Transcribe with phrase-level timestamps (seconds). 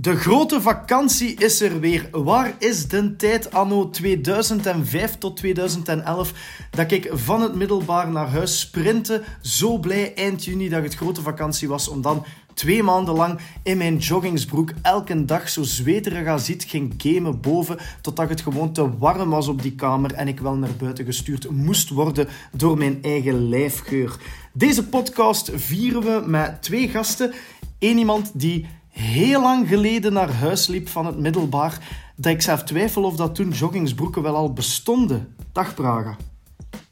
[0.00, 2.08] De grote vakantie is er weer.
[2.10, 6.32] Waar is de tijd anno 2005 tot 2011
[6.70, 9.22] dat ik van het middelbaar naar huis sprintte?
[9.40, 12.24] Zo blij eind juni dat het grote vakantie was om dan
[12.54, 17.78] twee maanden lang in mijn joggingsbroek elke dag zo zweterig als ziet ging gamen boven
[18.00, 21.50] totdat het gewoon te warm was op die kamer en ik wel naar buiten gestuurd
[21.50, 24.16] moest worden door mijn eigen lijfgeur.
[24.52, 27.32] Deze podcast vieren we met twee gasten.
[27.78, 31.78] Eén iemand die heel lang geleden naar huis liep van het middelbaar,
[32.16, 35.34] dat ik zelf twijfel of dat toen joggingsbroeken wel al bestonden.
[35.52, 36.16] Dag Praga.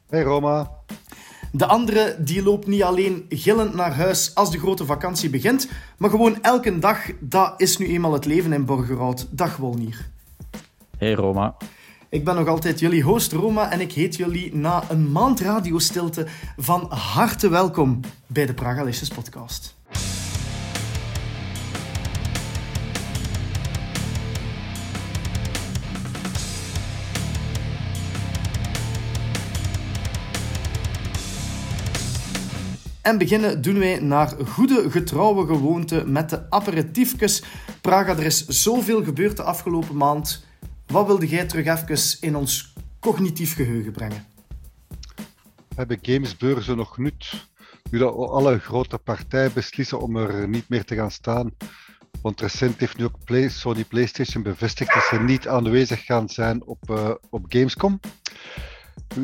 [0.09, 0.71] Hey Roma.
[1.51, 6.09] De andere die loopt niet alleen gillend naar huis als de grote vakantie begint, maar
[6.09, 6.99] gewoon elke dag.
[7.19, 9.27] Dat is nu eenmaal het leven in Borgerhout.
[9.31, 10.09] Dag Wolnier.
[10.97, 11.55] Hey Roma.
[12.09, 16.27] Ik ben nog altijd jullie host Roma en ik heet jullie na een maand radiostilte
[16.57, 19.78] van harte welkom bij de Pragalicious podcast.
[33.01, 37.43] En beginnen doen wij naar goede getrouwe gewoonte met de aperitiefjes.
[37.81, 40.45] Praga, er is zoveel gebeurd de afgelopen maand.
[40.87, 44.25] Wat wilde jij terug even in ons cognitief geheugen brengen?
[45.75, 47.47] Hebben gamesbeurzen nog nut?
[47.91, 51.51] Nu dat alle grote partijen beslissen om er niet meer te gaan staan.
[52.21, 56.89] Want recent heeft nu ook Sony PlayStation bevestigd dat ze niet aanwezig gaan zijn op,
[56.89, 57.99] uh, op Gamescom.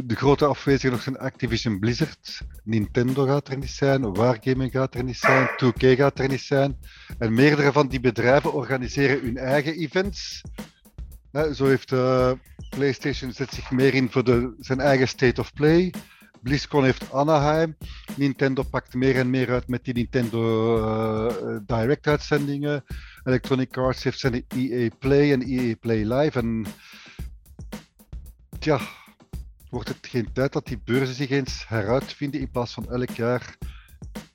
[0.06, 2.42] De grote afwezigen nog zijn Activision Blizzard.
[2.64, 6.78] Nintendo gaat er niet zijn, Wargaming gaat er niet zijn, 2K gaat er niet zijn.
[7.18, 10.42] En meerdere van die bedrijven organiseren hun eigen events.
[11.54, 12.32] zo heeft uh,
[12.70, 15.94] PlayStation zet zich meer in voor de, zijn eigen State of Play.
[16.42, 17.78] BlizzCon heeft Anaheim.
[18.16, 22.84] Nintendo pakt meer en meer uit met die Nintendo uh, Direct uitzendingen.
[23.24, 26.40] Electronic Arts heeft zijn EA Play en EA Play Live.
[26.40, 26.66] En
[28.60, 28.80] tja,
[29.70, 33.58] wordt het geen tijd dat die beurzen zich eens heruitvinden in plaats van elk jaar.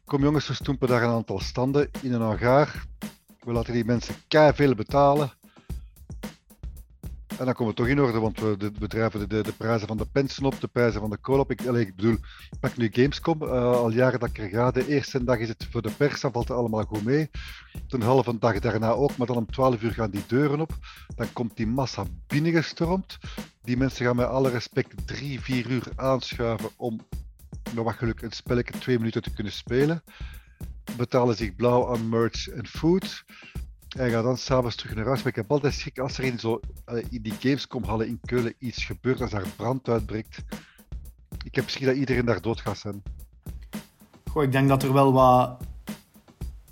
[0.05, 2.85] Kom jongens, we stoempen daar een aantal standen in een hangaar.
[3.41, 5.33] We laten die mensen kei veel betalen.
[7.41, 9.97] En dan komen we toch in orde, want we, de, drijven de, de, prijzen van
[9.97, 11.51] de pensen op, de prijzen van de kool op.
[11.51, 12.17] Ik, ik bedoel,
[12.61, 14.71] pak nu Gamescom, uh, al jaren dat ik er ga.
[14.71, 17.31] De eerste dag is het voor de pers, dan valt het allemaal goed mee.
[17.89, 20.73] Een halve dag daarna ook, maar dan om 12 uur gaan die deuren op.
[21.17, 23.19] Dan komt die massa binnengestormd.
[23.63, 27.01] Die mensen gaan met alle respect drie, vier uur aanschuiven om,
[27.75, 30.03] nog wat geluk, een spelletje twee minuten te kunnen spelen.
[30.97, 33.25] Betalen zich blauw aan merch en food.
[33.97, 35.19] En ga dan s'avonds terug naar huis.
[35.19, 36.61] Maar ik heb altijd schrik als er in, zo,
[37.09, 40.43] in die Gamescom-hallen in Keulen iets gebeurt, als daar brand uitbreekt.
[41.45, 43.03] Ik heb misschien dat iedereen daar dood gaat zijn.
[44.31, 45.57] Goh, ik denk dat er wel wat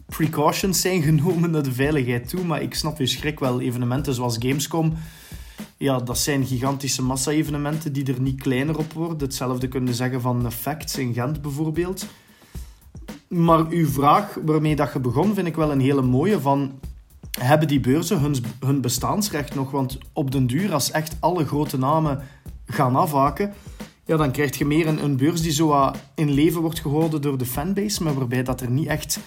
[0.06, 2.44] precautions zijn genomen naar de veiligheid toe.
[2.44, 3.60] Maar ik snap je schrik wel.
[3.60, 4.94] Evenementen zoals Gamescom,
[5.76, 9.18] ja, dat zijn gigantische massa-evenementen die er niet kleiner op worden.
[9.18, 12.06] Hetzelfde kunnen zeggen van Facts in Gent bijvoorbeeld.
[13.28, 16.40] Maar uw vraag waarmee dat je begon, vind ik wel een hele mooie.
[16.40, 16.80] Van,
[17.30, 19.70] hebben die beurzen hun, hun bestaansrecht nog?
[19.70, 22.22] Want op den duur, als echt alle grote namen
[22.66, 23.52] gaan afhaken,
[24.04, 27.38] ja, dan krijg je meer een, een beurs die zo in leven wordt gehouden door
[27.38, 29.18] de fanbase, maar waarbij dat er niet echt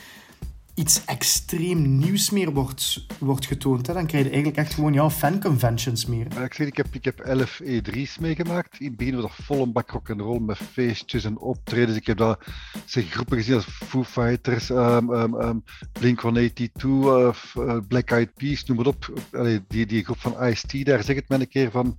[0.82, 3.88] iets extreem nieuws meer wordt, wordt getoond.
[3.88, 3.94] Hè.
[3.94, 6.26] Dan krijg je eigenlijk echt gewoon ja, fanconventions meer.
[6.44, 8.80] ik, zeg, ik, heb, ik heb 11 E3's meegemaakt.
[8.80, 11.98] In het begin was dat vol een bak rock'n'roll met feestjes en optredens.
[11.98, 12.38] Ik heb daar
[12.86, 15.64] groepen gezien als Foo Fighters, um, um,
[16.00, 19.22] Blink-182, uh, uh, Black Eyed Peas, noem maar op.
[19.68, 21.98] Die, die groep van Ice-T, daar zeg het me een keer van...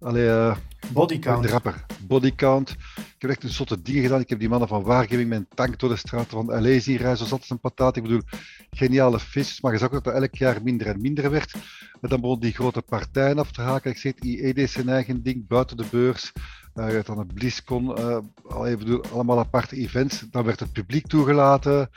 [0.00, 0.56] Allee, uh,
[0.92, 1.42] Bodycount.
[1.42, 1.84] De rapper.
[2.06, 2.70] Bodycount.
[2.96, 4.20] Ik heb echt een soort dingen gedaan.
[4.20, 6.78] Ik heb die mannen van Waargeving mijn tank door de straten van L.A.
[6.78, 7.16] zien rijden.
[7.16, 7.96] Zo zat een patat.
[7.96, 8.22] Ik bedoel,
[8.70, 9.60] geniale feestjes.
[9.60, 11.52] Maar je zag ook dat dat elk jaar minder en minder werd.
[12.00, 13.90] En dan begon die grote partijen af te haken.
[13.90, 16.32] Ik zeg, IE deed zijn eigen ding buiten de beurs.
[16.74, 17.98] Uh, dan een BlizzCon.
[17.98, 20.24] Uh, ik bedoel, allemaal aparte events.
[20.30, 21.90] Dan werd het publiek toegelaten.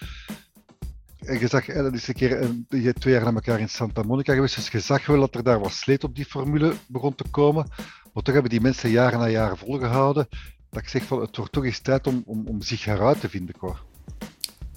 [1.22, 4.34] En je zag, dat is een keer een, twee jaar na elkaar in Santa Monica
[4.34, 4.56] geweest.
[4.56, 7.66] Dus je zag wel dat er daar wat sleet op die formule begon te komen.
[8.14, 10.28] Maar toch hebben die mensen jaren na jaren volgehouden.
[10.70, 13.30] Dat ik zeg van het wordt toch eens tijd om, om, om zich heruit te
[13.30, 13.56] vinden.
[13.56, 13.76] Qua.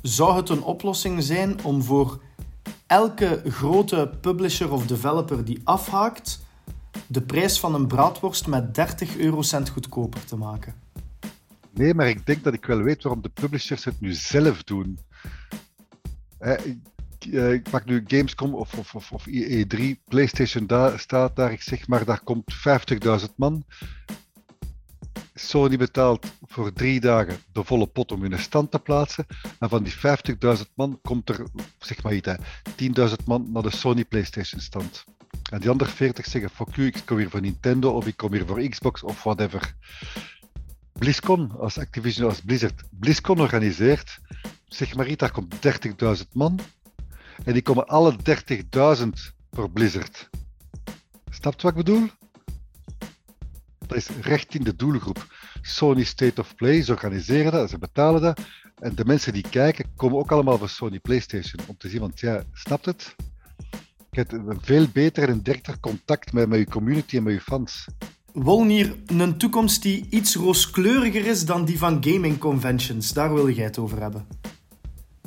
[0.02, 2.22] Zou het een oplossing zijn om voor
[2.86, 6.42] elke grote publisher of developer die afhaakt,
[7.06, 10.75] de prijs van een braadworst met 30 eurocent goedkoper te maken?
[11.70, 14.98] Nee, maar ik denk dat ik wel weet waarom de publishers het nu zelf doen.
[17.32, 21.62] Eh, ik pak nu Gamescom of, of, of, of E3, PlayStation daar staat daar, ik
[21.62, 22.54] zeg maar, daar komt
[23.20, 23.64] 50.000 man.
[25.34, 29.26] Sony betaalt voor drie dagen de volle pot om hun stand te plaatsen.
[29.58, 31.46] En van die 50.000 man komt er,
[31.78, 32.28] zeg maar iets,
[33.08, 35.04] 10.000 man naar de Sony PlayStation stand.
[35.50, 38.32] En die andere 40 zeggen, fuck you, ik kom hier voor Nintendo of ik kom
[38.32, 39.74] hier voor Xbox of whatever.
[40.92, 44.20] BlizzCon, als Activision, als Blizzard, BlizzCon organiseert,
[44.68, 46.60] zeg maar iets, daar komt 30.000 man.
[47.44, 48.16] En die komen alle
[48.96, 49.08] 30.000
[49.50, 50.31] voor Blizzard.
[51.31, 52.08] Snapt wat ik bedoel?
[53.86, 55.26] Dat is recht in de doelgroep.
[55.62, 58.40] Sony State of Play, ze organiseren dat, ze betalen dat.
[58.78, 61.66] En de mensen die kijken, komen ook allemaal voor Sony PlayStation.
[61.66, 63.14] Om te zien, want ja, snapt het?
[64.10, 67.40] Je hebt een veel beter en directer contact met, met je community en met je
[67.40, 67.86] fans.
[68.32, 73.12] Wollen hier een toekomst die iets rooskleuriger is dan die van gaming conventions?
[73.12, 74.26] Daar wil jij het over hebben.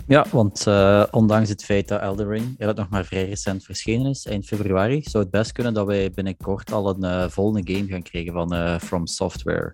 [0.07, 4.09] Ja, want uh, ondanks het feit dat Elden Ring dat nog maar vrij recent verschenen
[4.09, 7.87] is, eind februari, zou het best kunnen dat wij binnenkort al een uh, volgende game
[7.87, 9.73] gaan krijgen van uh, From Software.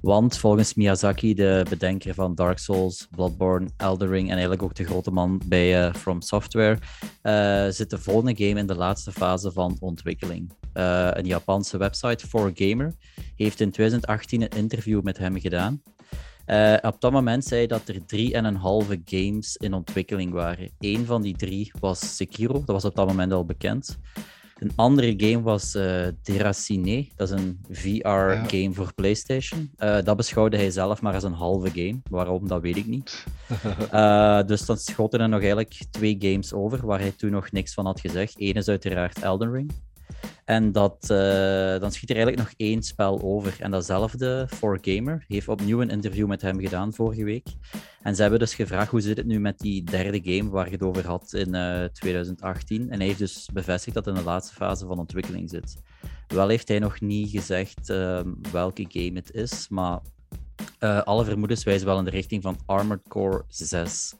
[0.00, 4.84] Want volgens Miyazaki, de bedenker van Dark Souls, Bloodborne, Elden Ring en eigenlijk ook de
[4.84, 6.78] grote man bij From Software,
[7.72, 10.52] zit de volgende game in de laatste fase van ontwikkeling.
[10.72, 12.96] een Japanse website, 4Gamer,
[13.36, 15.82] heeft in 2018 een interview met hem gedaan.
[16.50, 20.32] Uh, op dat moment zei hij dat er drie en een halve games in ontwikkeling
[20.32, 20.70] waren.
[20.78, 23.98] Eén van die drie was Sekiro, dat was op dat moment al bekend.
[24.58, 29.70] Een andere game was uh, Deracine, dat is een VR-game voor PlayStation.
[29.78, 32.00] Uh, dat beschouwde hij zelf maar als een halve game.
[32.10, 33.24] Waarom, dat weet ik niet.
[33.92, 37.74] Uh, dus dan schoten er nog eigenlijk twee games over waar hij toen nog niks
[37.74, 38.34] van had gezegd.
[38.38, 39.70] Eén is uiteraard Elden Ring.
[40.50, 43.56] En dat, uh, dan schiet er eigenlijk nog één spel over.
[43.58, 47.46] En datzelfde voor Gamer heeft opnieuw een interview met hem gedaan vorige week.
[48.02, 50.72] En ze hebben dus gevraagd hoe zit het nu met die derde game waar je
[50.72, 52.90] het over had in uh, eh, 2018.
[52.90, 55.76] En hij heeft dus bevestigd dat het in de laatste fase van ontwikkeling zit.
[56.26, 58.20] Wel heeft hij nog niet gezegd uh,
[58.52, 60.00] welke game het is, maar
[60.80, 64.14] uh, alle vermoedens wijzen wel in de richting van Armored Core 6.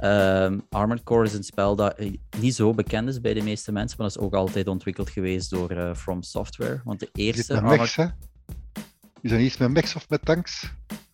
[0.00, 1.98] Um, Armored Core is een spel dat
[2.38, 5.50] niet zo bekend is bij de meeste mensen, maar dat is ook altijd ontwikkeld geweest
[5.50, 6.80] door uh, From Software.
[6.84, 7.52] Want de eerste.
[7.52, 7.78] Is, Armored...
[7.78, 7.98] mechs,
[9.20, 10.70] is dat iets met mechs of met tanks?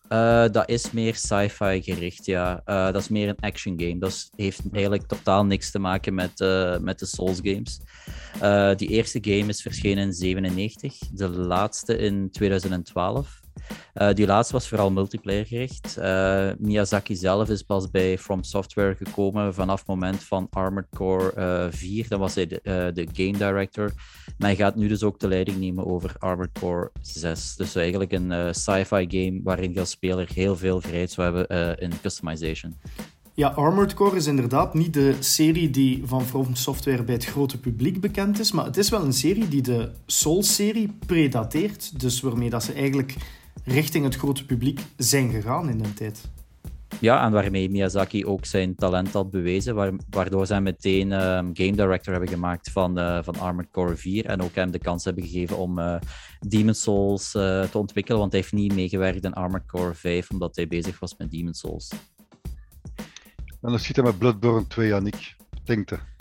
[0.09, 2.61] Uh, dat is meer sci-fi gericht, ja.
[2.65, 3.97] Uh, dat is meer een action game.
[3.97, 7.79] Dat heeft eigenlijk totaal niks te maken met, uh, met de Souls games.
[8.77, 13.42] die eerste game is verschenen in 97, de laatste in 2012.
[13.93, 15.95] Uh, die laatste was vooral multiplayer gericht.
[15.99, 21.33] Uh, Miyazaki zelf is pas bij From Software gekomen vanaf het moment van Armored Core
[21.37, 22.07] uh, eh, 4.
[22.07, 22.59] Dan was hij de,
[22.93, 23.91] de, game director.
[24.37, 27.55] Maar hij gaat nu dus ook de leiding nemen over Armored Core 6.
[27.55, 31.91] Dus eigenlijk een sci-fi game waarin je als speler heel veel vrijheid zou hebben in
[32.01, 32.75] customization.
[33.35, 37.59] Ja, Armored Core is inderdaad niet de serie die van From Software bij het grote
[37.59, 41.99] publiek bekend is, maar het is wel een serie die de Souls-serie predateert.
[41.99, 43.15] Dus waarmee dat ze eigenlijk
[43.63, 46.31] richting het grote publiek zijn gegaan in een tijd.
[46.99, 52.11] Ja, en waarmee Miyazaki ook zijn talent had bewezen, waardoor zij meteen uh, game director
[52.11, 55.57] hebben gemaakt van, uh, van Armored Core 4 en ook hem de kans hebben gegeven
[55.57, 55.95] om uh,
[56.39, 60.55] Demon Souls eh, te ontwikkelen, want hij heeft niet meegewerkt in Armored Core 5 omdat
[60.55, 61.91] hij bezig was met Demon Souls.
[63.61, 65.35] En dan zit hij met Bloodborne 2, Yannick.
[65.63, 66.13] Denkt er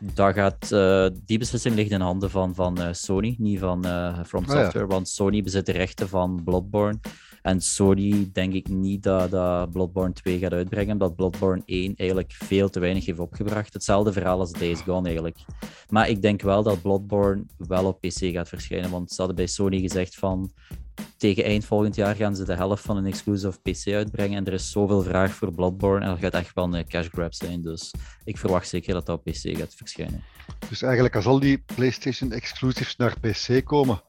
[0.00, 4.18] dat gaat, uh, die beslissing ligt in handen van, van uh, Sony, niet van uh,
[4.24, 4.86] From ah, Software.
[4.86, 6.98] Want Sony bezit de rechten van Bloodborne.
[7.48, 12.32] En Sony denk ik niet dat, dat Bloodborne 2 gaat uitbrengen, omdat Bloodborne 1 eigenlijk
[12.32, 13.72] veel te weinig heeft opgebracht.
[13.72, 15.36] Hetzelfde verhaal als Days Gone eigenlijk.
[15.88, 19.46] Maar ik denk wel dat Bloodborne wel op PC gaat verschijnen, want ze hadden bij
[19.46, 20.52] Sony gezegd van
[21.16, 24.36] tegen eind volgend jaar gaan ze de helft van een exclusive PC uitbrengen.
[24.36, 26.04] En er is zoveel vraag voor Bloodborne.
[26.04, 27.62] En dat gaat echt wel een cash grab zijn.
[27.62, 27.94] Dus
[28.24, 30.22] ik verwacht zeker dat dat op PC gaat verschijnen.
[30.68, 34.02] Dus eigenlijk, als al die PlayStation exclusives naar PC komen,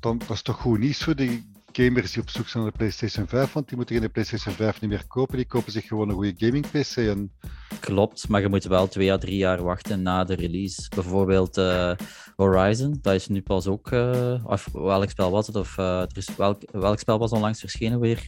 [0.00, 2.78] dan dat is toch goed nieuws voor die gamers die op zoek zijn naar de
[2.78, 5.36] PlayStation 5, want die moeten geen PlayStation 5 niet meer kopen.
[5.36, 6.96] Die kopen zich gewoon een goede gaming PC.
[6.96, 7.32] En...
[7.80, 10.88] Klopt, maar je moet wel twee à drie jaar wachten na de release.
[10.94, 11.92] Bijvoorbeeld uh,
[12.36, 13.90] Horizon, dat is nu pas ook.
[13.90, 15.56] Uh, of welk spel was het?
[15.56, 18.26] Of uh, er is welk, welk spel was onlangs verschenen weer?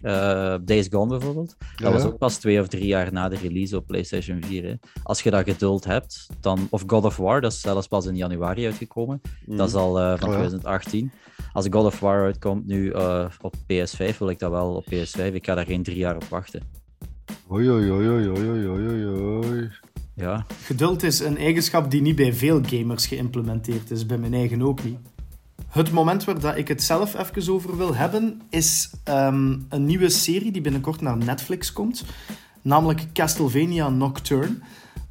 [0.65, 1.57] Days Gone bijvoorbeeld.
[1.77, 4.65] Dat was ook pas twee of drie jaar na de release op PlayStation 4.
[4.65, 4.75] Hè.
[5.03, 6.67] Als je dat geduld hebt, dan.
[6.71, 9.21] Of God of War, dat is zelfs pas in januari uitgekomen.
[9.47, 9.57] Mm.
[9.57, 11.13] Dat is al van 2018
[11.53, 15.35] als God of War uitkomt nu uh, op PS5, wil ik dat wel op PS5.
[15.35, 16.63] Ik ga daar geen drie jaar op wachten.
[17.51, 19.71] Oei, oei, oei, oei, oei, oei, oei.
[20.15, 20.47] Ja.
[20.63, 24.85] Geduld is een eigenschap die niet bij veel gamers geïmplementeerd is, bij mijn eigen ook
[24.85, 24.99] niet.
[25.69, 30.09] Het moment waar dat ik het zelf even over wil hebben, is um, een nieuwe
[30.09, 32.05] serie die binnenkort naar Netflix komt.
[32.63, 34.59] Namelijk Castlevania Nocturne.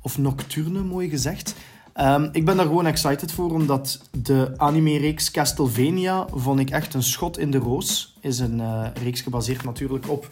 [0.02, 1.56] Of Nocturne, mooi gezegd.
[2.00, 7.04] Ehm, ik ben daar gewoon excited voor, omdat de anime-reeks Castlevania vond ik echt een
[7.04, 8.18] schot in de roos.
[8.22, 10.30] Is een uh, reeks gebaseerd natuurlijk op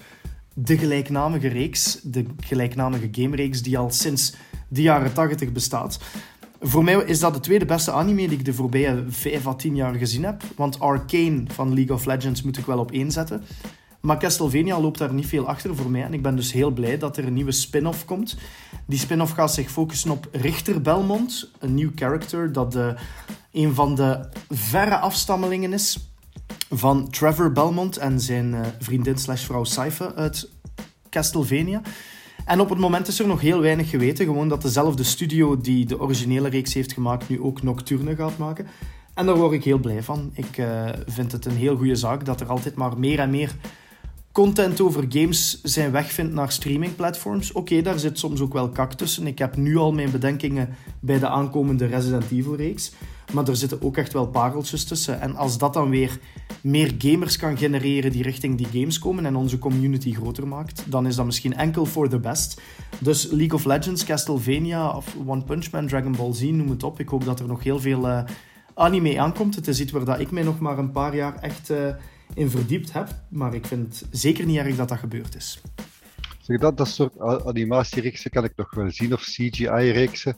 [0.54, 4.36] de gelijknamige reeks, de gelijknamige game-reeks die al sinds
[4.68, 6.00] de jaren 80 bestaat.
[6.62, 9.76] Voor mij is dat de tweede beste anime die ik de voorbije 5 à 10
[9.76, 10.44] jaar gezien heb.
[10.56, 13.44] Want Arcane van League of Legends moet ik wel op één zetten.
[14.08, 16.04] Maar Castlevania loopt daar niet veel achter voor mij.
[16.04, 18.38] En ik ben dus heel blij dat er een nieuwe spin-off komt.
[18.86, 21.52] Die spin-off gaat zich focussen op Richter Belmont.
[21.60, 22.96] Een nieuw character dat de,
[23.52, 26.12] een van de verre afstammelingen is
[26.70, 30.50] van Trevor Belmont en zijn uh, vriendin slash vrouw Saifa uit
[31.10, 31.82] Castlevania.
[32.46, 34.26] En op het moment is er nog heel weinig geweten.
[34.26, 38.68] Gewoon dat dezelfde studio die de originele reeks heeft gemaakt, nu ook Nocturne gaat maken.
[39.14, 40.32] En daar word ik heel blij van.
[40.34, 43.56] Ik uh, vind het een heel goede zaak dat er altijd maar meer en meer
[44.38, 47.52] content over games zijn weg vindt naar streamingplatforms.
[47.52, 49.28] Oké, daar zit soms ook wel kak tussen.
[49.28, 52.92] Ik heb nu al mijn bedenkingen bij de aankomende Resident Evil reeks.
[53.34, 55.22] Maar er zitten ook echt wel pareltjes tussen.
[55.22, 56.20] En als dat dan weer
[56.62, 61.08] meer gamers kan genereren die richting die games komen en onze community groter maakt, dan
[61.08, 62.62] is dat misschien enkel voor de best.
[63.00, 67.00] Dus League of Legends, Castlevania of One Punch Man, Dragon Ball Z, noem het op.
[67.00, 68.20] Ik hoop dat er nog heel veel uh,
[68.74, 69.56] anime aankomt.
[69.56, 71.78] Het is iets waar dat ik mij nog maar een paar jaar echt uh,
[72.34, 73.10] in verdiept heb.
[73.30, 75.62] Maar ik vind het zeker niet erg dat dat gebeurd is.
[76.42, 80.38] Zeg, dat, dat soort animatiereeksen kan ik nog wel zien, of CGI-reeksen.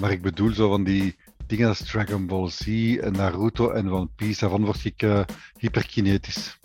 [0.00, 2.66] Maar ik bedoel zo van die dingen als Dragon Ball Z
[3.00, 5.20] en Naruto en One Piece, daarvan word ik uh,
[5.58, 6.58] hyperkinetisch.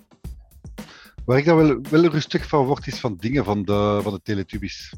[1.26, 4.22] Waar ik dan wel, wel rustig van word, is van dingen van de, van de
[4.24, 4.94] Teletubbies.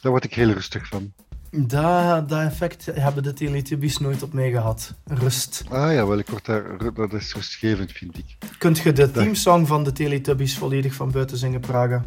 [0.00, 1.12] Daar word ik heel rustig van.
[1.56, 4.94] Dat, dat effect hebben de Teletubbies nooit op mij gehad.
[5.04, 5.64] Rust.
[5.68, 8.36] Ah ja, wel, ik word daar, dat is rustgevend, vind ik.
[8.58, 12.04] Kunt je de teamsong van de Teletubbies volledig van buiten zingen, Praga?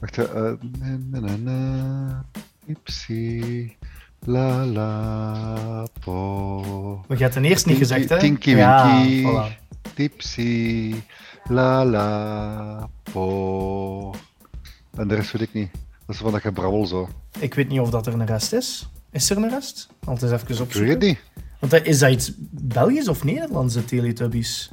[0.00, 0.24] Wacht, uh,
[1.10, 2.24] na, na, na.
[2.66, 3.76] Ipsi,
[4.24, 7.04] la la po.
[7.08, 8.18] Maar je hebt ten eerste niet gezegd, hè?
[8.18, 9.66] Tinky Winky, ja, voilà.
[9.94, 10.94] Tipsy,
[11.44, 14.14] la la po.
[14.96, 15.70] En de rest weet ik niet.
[16.08, 17.08] Dat is van dat gebrabbel zo.
[17.38, 18.88] Ik weet niet of dat er een rest is.
[19.10, 19.88] Is er een rest?
[20.04, 20.80] Altijd even opzoeken.
[20.80, 21.18] Ik weet niet.
[21.58, 24.70] Want is dat iets Belgisch of Nederlandse Teletubbies?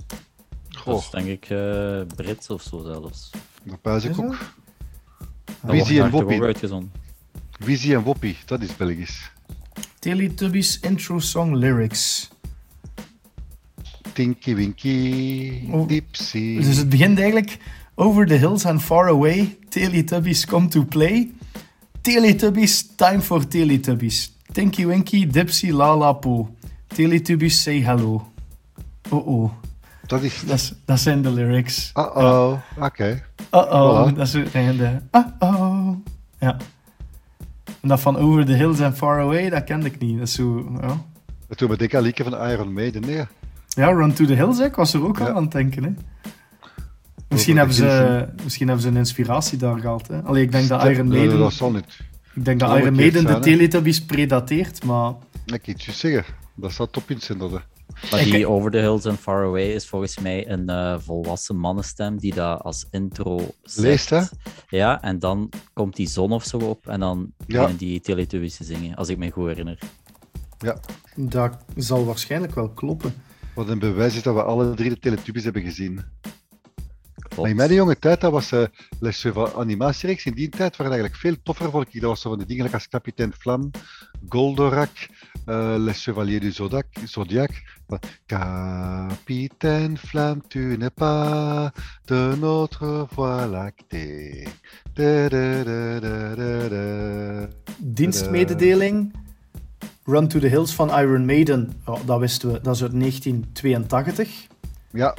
[0.69, 0.93] Goh.
[0.93, 3.29] Dat is denk ik uh, Brits of zo zelfs.
[3.63, 4.53] Dat pijs ik ook.
[5.65, 6.55] Visie en Woppie.
[7.59, 9.31] Visie en Woppie, dat is Belgisch.
[9.99, 12.29] Teletubbies intro song lyrics.
[14.13, 15.87] Tinky Winky, oh.
[15.87, 16.59] Dipsy.
[16.59, 17.57] Dus het begint eigenlijk
[17.95, 19.57] over the hills and far away.
[19.69, 21.31] Teletubbies come to play.
[22.01, 24.29] Teletubbies, time for Teletubbies.
[24.53, 26.49] Tinky Winky, Dipsy, Lala Po.
[26.87, 28.25] Teletubbies say hello.
[29.09, 29.51] Oh oh.
[30.07, 30.43] Dat, is...
[30.45, 31.91] dat, dat zijn de lyrics.
[31.93, 32.85] Uh oh, oké.
[32.85, 33.23] Okay.
[33.53, 34.15] Uh oh, voilà.
[34.15, 35.01] dat is het einde.
[35.11, 35.89] Uh oh.
[36.39, 36.57] Ja.
[37.81, 40.17] En dat van Over the Hills and Far Away, dat kende ik niet.
[40.17, 41.01] Dat is zo, ja.
[41.47, 43.23] Dat doet me denken aan liedje van Iron Maiden, nee.
[43.67, 45.25] Ja, Run to the Hills, ik was er ook ja.
[45.25, 45.83] al aan het denken.
[45.83, 45.89] Hè.
[47.29, 50.07] Misschien hebben, ze, misschien hebben ze een inspiratie daar gehaald.
[50.07, 50.21] Hè.
[50.21, 51.29] Allee, ik denk dat Iron Maiden...
[51.29, 51.99] Nee, dat zal niet.
[52.33, 55.13] Ik denk dat Iron Maiden de Teletubbies predateert, maar...
[55.45, 56.33] Ik iets zeggen.
[56.55, 57.51] Dat staat top in zijn dat.
[58.11, 62.17] Maar die Over the Hills and Far Away is volgens mij een uh, volwassen mannenstem
[62.17, 63.87] die dat als intro zegt.
[63.87, 64.21] Leest, hè?
[64.67, 67.45] Ja, en dan komt die zon of zo op en dan ja.
[67.45, 69.79] beginnen die Teletubbies te zingen, als ik me goed herinner.
[70.57, 70.79] Ja.
[71.15, 73.13] Dat zal waarschijnlijk wel kloppen.
[73.53, 76.01] Wat een bewijs is dat we alle drie de Teletubbies hebben gezien.
[77.37, 78.63] Maar in mijn jonge tijd, dat was uh,
[78.99, 80.25] Les animatiereeks.
[80.25, 82.01] In die tijd waren eigenlijk veel toffer, vond ik.
[82.01, 83.71] Dat was zo van die dingen als Kapitein Flam,
[84.29, 85.07] Goldorak,
[85.45, 86.85] uh, Les Chevaliers du Zodiac.
[87.05, 87.51] Zodiac.
[88.25, 91.71] Capitaine Flamme, tu n'es pas
[92.05, 94.47] de notre voie lactée.
[94.93, 99.13] Da, da, da, Dienstmededeling.
[100.07, 104.47] Run to the Hills van Iron Maiden, oh, dat wisten we, dat is uit 1982.
[104.91, 105.15] Ja.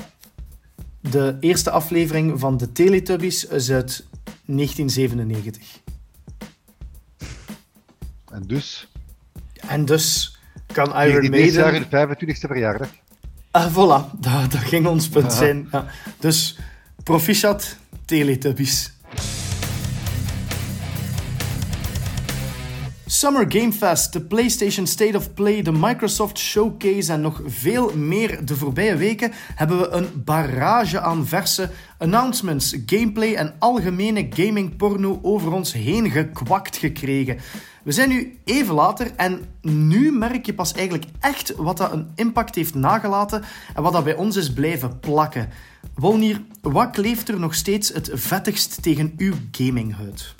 [1.11, 4.07] De eerste aflevering van de Teletubbies is uit
[4.45, 5.81] 1997.
[8.33, 8.89] En dus?
[9.69, 10.39] En dus
[10.73, 11.75] kan Iron Maiden...
[11.75, 12.89] in de 25e verjaardag.
[13.51, 15.69] Ah, voilà, dat, dat ging ons punt zijn.
[15.73, 15.87] Ja.
[16.19, 16.59] Dus
[17.03, 18.93] proficiat, Teletubbies.
[23.17, 28.45] Summer Game Fest, de PlayStation State of Play, de Microsoft Showcase en nog veel meer
[28.45, 35.19] de voorbije weken hebben we een barrage aan verse announcements, gameplay en algemene gaming porno
[35.23, 37.39] over ons heen gekwakt gekregen.
[37.85, 42.11] We zijn nu even later en nu merk je pas eigenlijk echt wat dat een
[42.15, 43.43] impact heeft nagelaten
[43.75, 45.49] en wat dat bij ons is blijven plakken.
[45.95, 50.35] Wolnier, wat kleeft er nog steeds het vettigst tegen uw gaminghuid?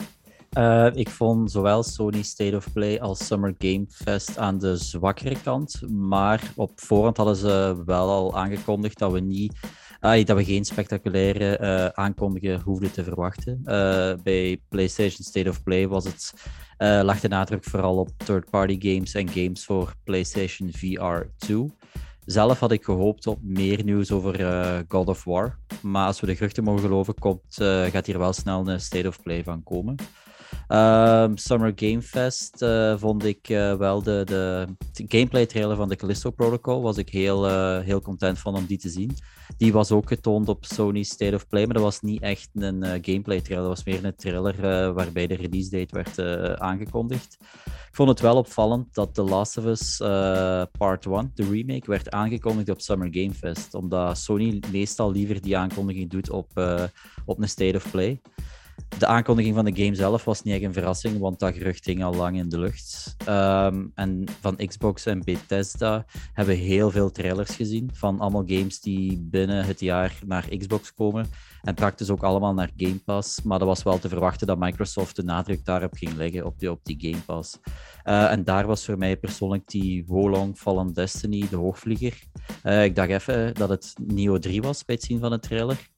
[0.57, 5.41] Uh, ik vond zowel Sony State of Play als Summer Game Fest aan de zwakkere
[5.43, 5.83] kant.
[5.91, 9.59] Maar op voorhand hadden ze wel al aangekondigd dat we niet
[10.01, 13.61] ah, dat we geen spectaculaire uh, aankondigingen hoefden te verwachten.
[13.65, 16.33] Uh, bij PlayStation State of Play was het,
[16.79, 21.73] lag de nadruk vooral op third-party games en games voor PlayStation VR 2.
[22.25, 25.59] Zelf had ik gehoopt op meer nieuws over God of War.
[25.83, 27.55] Maar als we de geruchten mogen geloven, komt,
[27.91, 29.97] gaat hier wel snel een State of Play van komen.
[30.69, 34.67] Um, Summer Game Fest uh, vond ik uh, wel de, de,
[35.09, 36.83] gameplay trailer van de Callisto Protocol.
[36.83, 39.17] Was ik heel, uh, heel content van om die te zien.
[39.57, 42.83] Die was ook getoond op Sony State of Play, maar dat was niet echt een
[42.83, 43.69] gameplay trailer.
[43.69, 44.61] Dat was meer een trailer
[44.95, 46.21] waarbij de release date werd
[46.61, 47.37] aangekondigd.
[47.65, 49.97] Ik vond het wel opvallend dat The Last of Us
[50.79, 53.75] Part 1, de remake, werd aangekondigd op Summer Game Fest.
[53.75, 56.51] Omdat Sony meestal liever die aankondiging doet op,
[57.25, 58.21] op een State of Play.
[58.99, 62.05] De aankondiging van de game zelf was niet echt een verrassing, want dat gerucht hing
[62.05, 63.17] al lang in de lucht.
[63.29, 68.81] Um, en van Xbox en Bethesda hebben we heel veel trailers gezien van allemaal games
[68.81, 71.27] die binnen het jaar naar Xbox komen.
[71.63, 73.43] En praktisch ook allemaal naar Game Pass.
[73.43, 76.71] Maar dat was wel te verwachten dat Microsoft de nadruk daarop ging leggen, op die,
[76.71, 77.59] op die Game Pass.
[78.05, 82.23] Uh, en daar was voor mij persoonlijk die Wolong Fallen Destiny de hoogvlieger.
[82.65, 85.95] Uh, ik dacht even dat het Neo 3 was bij het zien van de trailer.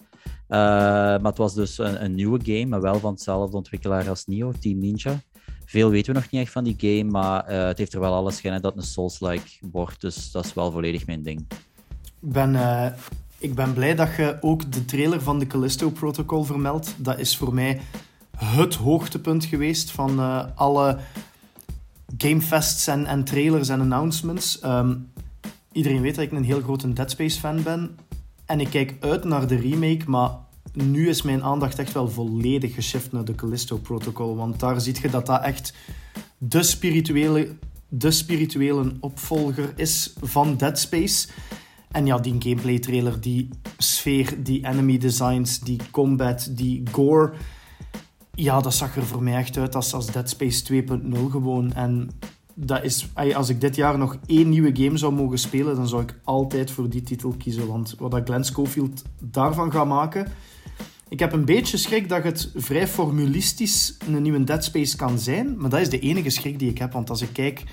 [0.48, 4.26] Uh, maar het was dus een, een, nieuwe game, maar wel van hetzelfde ontwikkelaar als
[4.26, 5.20] Nio, Team Ninja.
[5.64, 8.14] Veel weten we nog niet echt van die game, maar uh, het heeft er wel
[8.14, 10.00] alles schijnen dat het een Souls-like wordt.
[10.00, 11.46] Dus dat is wel volledig mijn ding.
[12.20, 12.86] Ik ben, uh,
[13.38, 16.94] ik ben blij dat je ook de trailer van de Callisto Protocol vermeldt.
[16.96, 17.80] Dat is voor mij
[18.36, 20.20] het hoogtepunt geweest van
[20.54, 20.98] alle
[22.18, 24.64] gamefests en, en trailers en announcements.
[24.64, 25.10] Um,
[25.72, 27.96] iedereen weet dat ik een heel grote Dead Space fan ben.
[28.48, 30.30] En ik kijk uit naar de remake, maar
[30.72, 34.36] nu is mijn aandacht echt wel volledig geshift naar de Callisto Protocol.
[34.36, 35.72] Want daar zie je dat dat echt
[36.38, 37.56] de spirituele,
[37.88, 41.28] de spirituele opvolger is van Dead Space.
[41.90, 47.32] En ja, die gameplay trailer, die sfeer, die enemy designs, die combat, die gore.
[48.34, 51.72] Ja, dat zag er voor mij echt uit als, als Dead Space 2.0 gewoon.
[51.72, 52.10] En
[52.60, 56.02] dat is, als ik dit jaar nog één nieuwe game zou mogen spelen, dan zou
[56.02, 57.66] ik altijd voor die titel kiezen.
[57.66, 60.26] Want wat Glenn Schofield daarvan gaat maken.
[61.08, 65.56] Ik heb een beetje schrik dat het vrij formulistisch een nieuwe Dead Space kan zijn.
[65.58, 66.92] Maar dat is de enige schrik die ik heb.
[66.92, 67.64] Want als ik kijk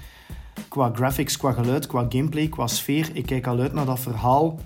[0.67, 3.09] qua graphics, qua geluid, qua gameplay, qua sfeer.
[3.13, 4.59] Ik kijk al uit naar dat verhaal.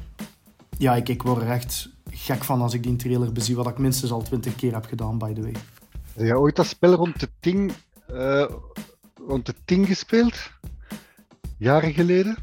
[0.78, 3.56] Ja, ik, ik word er echt gek van als ik die trailer bezie.
[3.56, 5.56] Wat ik minstens al twintig keer heb gedaan, by the way.
[6.26, 7.72] Ja, ooit dat spel rond de Ting
[8.12, 8.46] uh,
[9.30, 10.52] rond de Ting gespeeld.
[11.58, 12.38] Jaren geleden.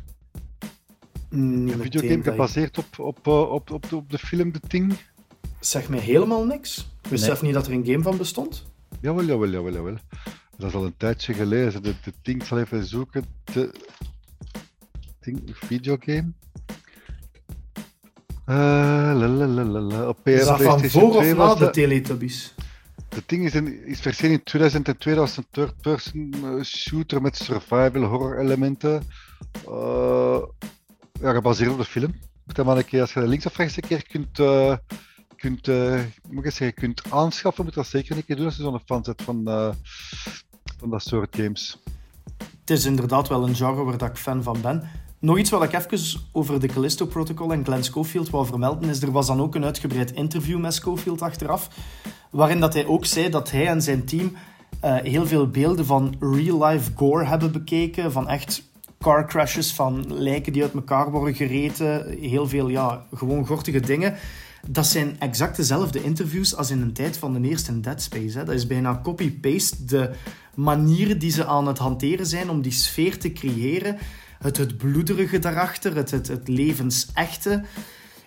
[1.31, 4.97] Een videogame gebaseerd op, op, op, op, op, de, op de film De Ting.
[5.61, 6.79] Zeg mij helemaal niks.
[7.03, 8.67] Ik besef niet dat er een game van bestond.
[9.01, 9.97] Jawel, jawel, jawel, jawel.
[10.57, 11.83] Dat is al een tijdje geleden.
[11.83, 13.25] De, de Ting, zal even zoeken.
[13.45, 13.71] De
[15.21, 16.33] Ting videogame.
[18.47, 18.57] Uh,
[19.15, 20.09] la, la, la, la.
[20.09, 22.55] Op PS, is dat van voor of na de Teletubbies?
[23.17, 27.37] Het ding is, in, is verschenen in 2002, dat was een third-person eh, shooter met
[27.37, 29.03] survival horror elementen.
[29.69, 30.43] Uh,
[31.21, 32.15] ja, gebaseerd op de film.
[32.65, 34.77] Maar een keer, als je links of rechts een keer kunt, uh,
[35.37, 38.63] kunt, uh, moet ik zeggen, kunt aanschaffen, moet dat zeker een keer doen als je
[38.63, 39.45] zo'n fan bent van,
[40.79, 41.79] van dat soort games.
[42.61, 44.89] Het is inderdaad wel een genre waar ik fan van ben.
[45.27, 49.03] Nog iets wat ik even over de Callisto Protocol en Glenn Schofield wou vermelden, is
[49.03, 51.69] er was dan ook een uitgebreid interview met Schofield achteraf,
[52.31, 54.33] waarin dat hij ook zei dat hij en zijn team
[54.85, 58.63] uh, heel veel beelden van real-life gore hebben bekeken, van echt
[58.99, 64.15] car crashes, van lijken die uit elkaar worden gereten, heel veel, ja, gewoon gortige dingen.
[64.69, 68.39] Dat zijn exact dezelfde interviews als in een tijd van de eerste Dead Space.
[68.39, 68.45] Hè.
[68.45, 70.11] Dat is bijna copy-paste de
[70.55, 73.97] manieren die ze aan het hanteren zijn om die sfeer te creëren
[74.39, 77.65] het, het bloederige daarachter, het, het, het levensechte.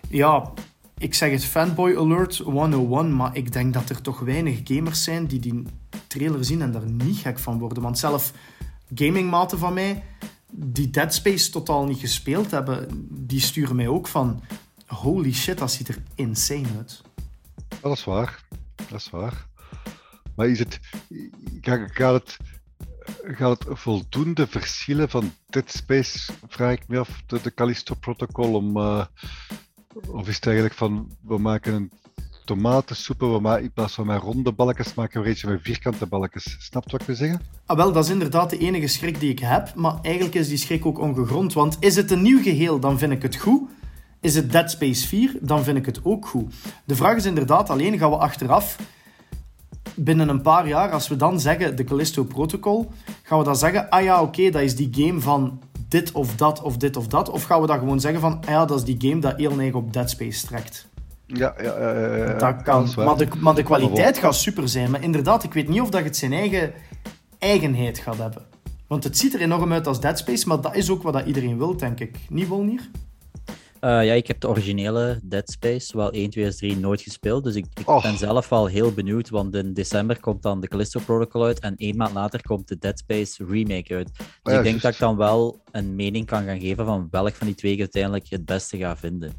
[0.08, 0.52] Ja,
[0.98, 5.26] ik zeg het fanboy alert 101, maar ik denk dat er toch weinig gamers zijn
[5.26, 5.62] die die
[6.06, 7.82] trailer zien en daar niet gek van worden.
[7.82, 8.32] Want zelf
[8.94, 10.04] gamingmaten van mij,
[10.52, 14.42] die Dead Space totaal niet gespeeld hebben, die sturen mij ook van
[14.86, 17.02] holy shit, dat ziet er insane uit.
[17.80, 18.44] Dat is waar,
[18.88, 19.46] dat is waar.
[20.34, 20.80] Maar is het,
[21.90, 22.36] gaat het
[23.22, 29.04] gaat voldoende verschillen van Dead Space, vraag ik me af, de, de Callisto-protocol, om, uh,
[30.08, 31.90] of is het eigenlijk van, we maken een
[32.44, 36.56] tomatensoepen, we maken, in plaats van met ronde balkjes maken we eentje met vierkante balkjes.
[36.58, 37.40] Snapt wat ik wil zeggen?
[37.66, 40.58] Ah, wel, dat is inderdaad de enige schrik die ik heb, maar eigenlijk is die
[40.58, 43.70] schrik ook ongegrond, want is het een nieuw geheel, dan vind ik het goed.
[44.20, 46.54] Is het Dead Space 4, dan vind ik het ook goed.
[46.84, 48.76] De vraag is inderdaad alleen, gaan we achteraf
[49.94, 52.90] binnen een paar jaar, als we dan zeggen de Callisto Protocol,
[53.22, 56.62] gaan we dan zeggen, ah ja, oké, dat is die game van dit of dat
[56.62, 57.30] of dit of dat?
[57.30, 59.60] Of gaan we dan gewoon zeggen van, ah ja, dat is die game dat heel
[59.60, 60.88] erg op Dead Space trekt?
[61.26, 62.88] Ja, ja, ja, ja, dat kan.
[62.96, 64.90] maar, de, maar de kwaliteit gaat super zijn.
[64.90, 66.72] Maar inderdaad, ik weet niet of dat het zijn eigen
[67.38, 68.42] eigenheid gaat hebben.
[68.86, 71.26] Want het ziet er enorm uit als Dead Space, maar dat is ook wat dat
[71.26, 72.18] iedereen wil, denk ik.
[72.28, 72.90] Niet, Volnier?
[73.80, 77.44] Uh, ja, ik heb de originele Dead Space wel 1, 2, 3 nooit gespeeld.
[77.44, 79.28] Dus ik, ik ben zelf wel heel benieuwd.
[79.28, 81.60] Want in december komt dan de Callisto Protocol uit.
[81.60, 84.10] En één maand later komt de Dead Space remake uit.
[84.42, 87.46] Dus ik denk dat ik dan wel een mening kan gaan geven van welk van
[87.46, 89.32] die twee ik uiteindelijk het beste ga vinden.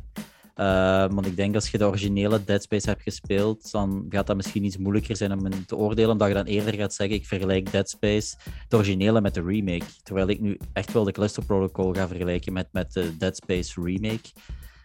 [0.56, 4.36] Uh, want ik denk als je de originele Dead Space hebt gespeeld, dan gaat dat
[4.36, 7.72] misschien iets moeilijker zijn om te oordelen, omdat je dan eerder gaat zeggen, ik vergelijk
[7.72, 8.36] Dead Space,
[8.68, 9.86] de originele met de remake.
[10.04, 13.82] Terwijl ik nu echt wel de Cluster Protocol ga vergelijken met, met de Dead Space
[13.82, 14.30] remake.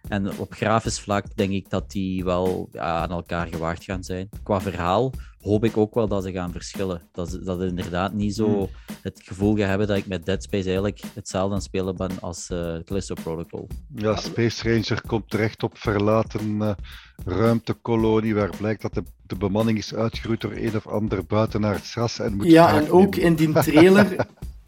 [0.09, 4.29] En op grafisch vlak denk ik dat die wel ja, aan elkaar gewaagd gaan zijn.
[4.43, 5.13] Qua verhaal
[5.47, 7.03] hoop ik ook wel dat ze gaan verschillen.
[7.13, 8.69] Dat, ze, dat inderdaad niet zo hmm.
[9.03, 12.11] het gevoel gaat hebben dat ik met Dead Space eigenlijk hetzelfde aan het spelen ben
[12.21, 13.69] als uh, Callisto Protocol.
[13.95, 16.71] Ja, Space Ranger komt terecht op verlaten uh,
[17.25, 22.19] ruimtekolonie waar blijkt dat de, de bemanning is uitgeroeid door een of ander buitenaards ras.
[22.19, 24.17] En moet ja, en ook in die trailer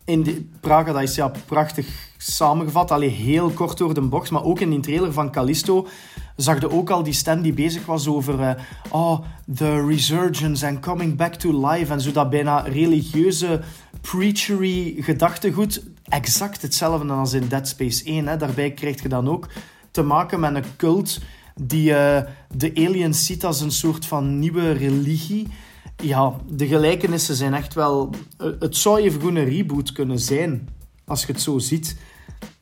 [0.09, 2.91] in die, Praga, dat is ja prachtig samengevat.
[2.91, 4.31] Alleen heel kort door de bocht.
[4.31, 5.87] Maar ook in die trailer van Callisto
[6.37, 8.41] zag je ook al die stand die bezig was over...
[8.41, 8.51] Uh,
[8.91, 9.19] oh,
[9.55, 11.93] the resurgence and coming back to life.
[11.93, 13.61] En zo dat bijna religieuze,
[14.01, 15.83] preachery gedachtegoed.
[16.05, 18.27] Exact hetzelfde als in Dead Space 1.
[18.27, 18.37] Hè.
[18.37, 19.49] Daarbij krijg je dan ook
[19.91, 21.21] te maken met een cult
[21.61, 22.21] die uh,
[22.57, 25.49] de aliens ziet als een soort van nieuwe religie
[26.03, 28.11] ja, de gelijkenissen zijn echt wel...
[28.37, 30.69] Het zou even goed een reboot kunnen zijn,
[31.05, 31.97] als je het zo ziet.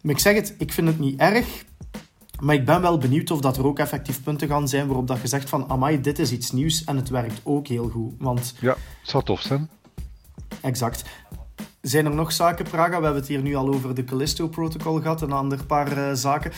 [0.00, 1.64] Maar ik zeg het, ik vind het niet erg.
[2.40, 5.20] Maar ik ben wel benieuwd of dat er ook effectief punten gaan zijn waarop dat
[5.20, 8.14] je zegt van amai, dit is iets nieuws en het werkt ook heel goed.
[8.18, 8.54] Want...
[8.60, 9.68] Ja, het zou tof zijn.
[10.60, 11.04] Exact.
[11.86, 12.88] Zijn er nog zaken, Praga?
[12.98, 16.12] We hebben het hier nu al over de Callisto-protocol gehad en een ander paar uh,
[16.12, 16.52] zaken.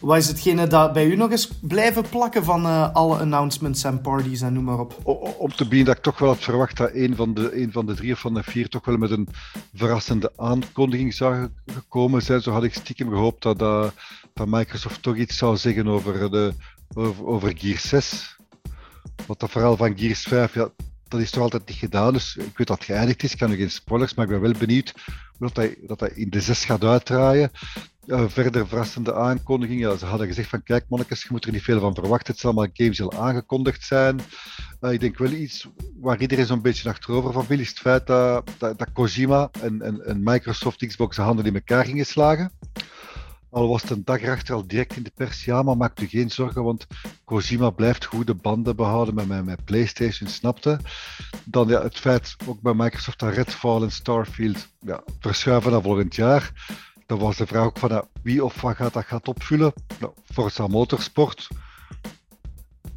[0.00, 4.00] Wat is hetgene dat bij u nog eens blijven plakken van uh, alle announcements en
[4.00, 5.06] parties en noem maar op?
[5.38, 7.86] Om te beginnen dat ik toch wel had verwacht dat een van de, een van
[7.86, 9.28] de drie of van de vier toch wel met een
[9.74, 12.40] verrassende aankondiging zou gekomen zijn.
[12.40, 13.88] Zo had ik stiekem gehoopt dat, uh,
[14.34, 16.52] dat Microsoft toch iets zou zeggen over, de,
[16.94, 18.36] over, over Gear 6.
[19.26, 20.68] Want dat verhaal van Gears 5, ja,
[21.12, 22.12] dat is toch altijd niet gedaan.
[22.12, 23.32] Dus ik weet dat het geëindigd is.
[23.32, 24.94] Ik kan nog geen spoilers, maar ik ben wel benieuwd
[25.38, 27.50] hoe dat dat hij in de 6 gaat uitdraaien.
[28.06, 29.98] Uh, verder verrassende aankondigingen.
[29.98, 32.32] Ze hadden gezegd van kijk mannetjes, je moet er niet veel van verwachten.
[32.32, 34.20] Het zal maar games al aangekondigd zijn.
[34.80, 35.68] Uh, ik denk wel iets
[36.00, 39.82] waar iedereen zo'n beetje achterover van wil, is het feit dat, dat, dat Kojima en,
[39.82, 42.52] en, en, Microsoft Xbox de handen in elkaar gingen slagen.
[43.52, 45.44] Al was het een dag erachter al direct in de pers.
[45.44, 46.86] Ja, maar maak u geen zorgen, want
[47.24, 50.78] Kojima blijft goede banden behouden met, mijn, met PlayStation, snapte.
[51.44, 56.14] Dan ja, het feit ook bij Microsoft dat Redfall en Starfield ja, verschuiven naar volgend
[56.14, 56.52] jaar.
[57.06, 59.72] Dan was de vraag ook van ja, wie of wat gaat dat gaat opvullen.
[60.00, 61.48] Nou, Forza Motorsport,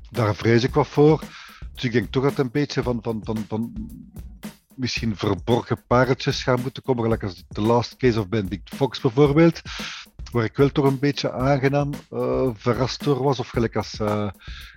[0.09, 1.23] daar vrees ik wat voor.
[1.73, 3.73] Dus ik denk toch dat een beetje van, van, van, van
[4.75, 9.61] misschien verborgen pareltjes gaan moeten komen, gelijk als The Last Case of Benedict Fox bijvoorbeeld
[10.31, 13.39] waar ik wel toch een beetje aangenaam uh, verrast door was.
[13.39, 14.29] Of gelijk als, uh,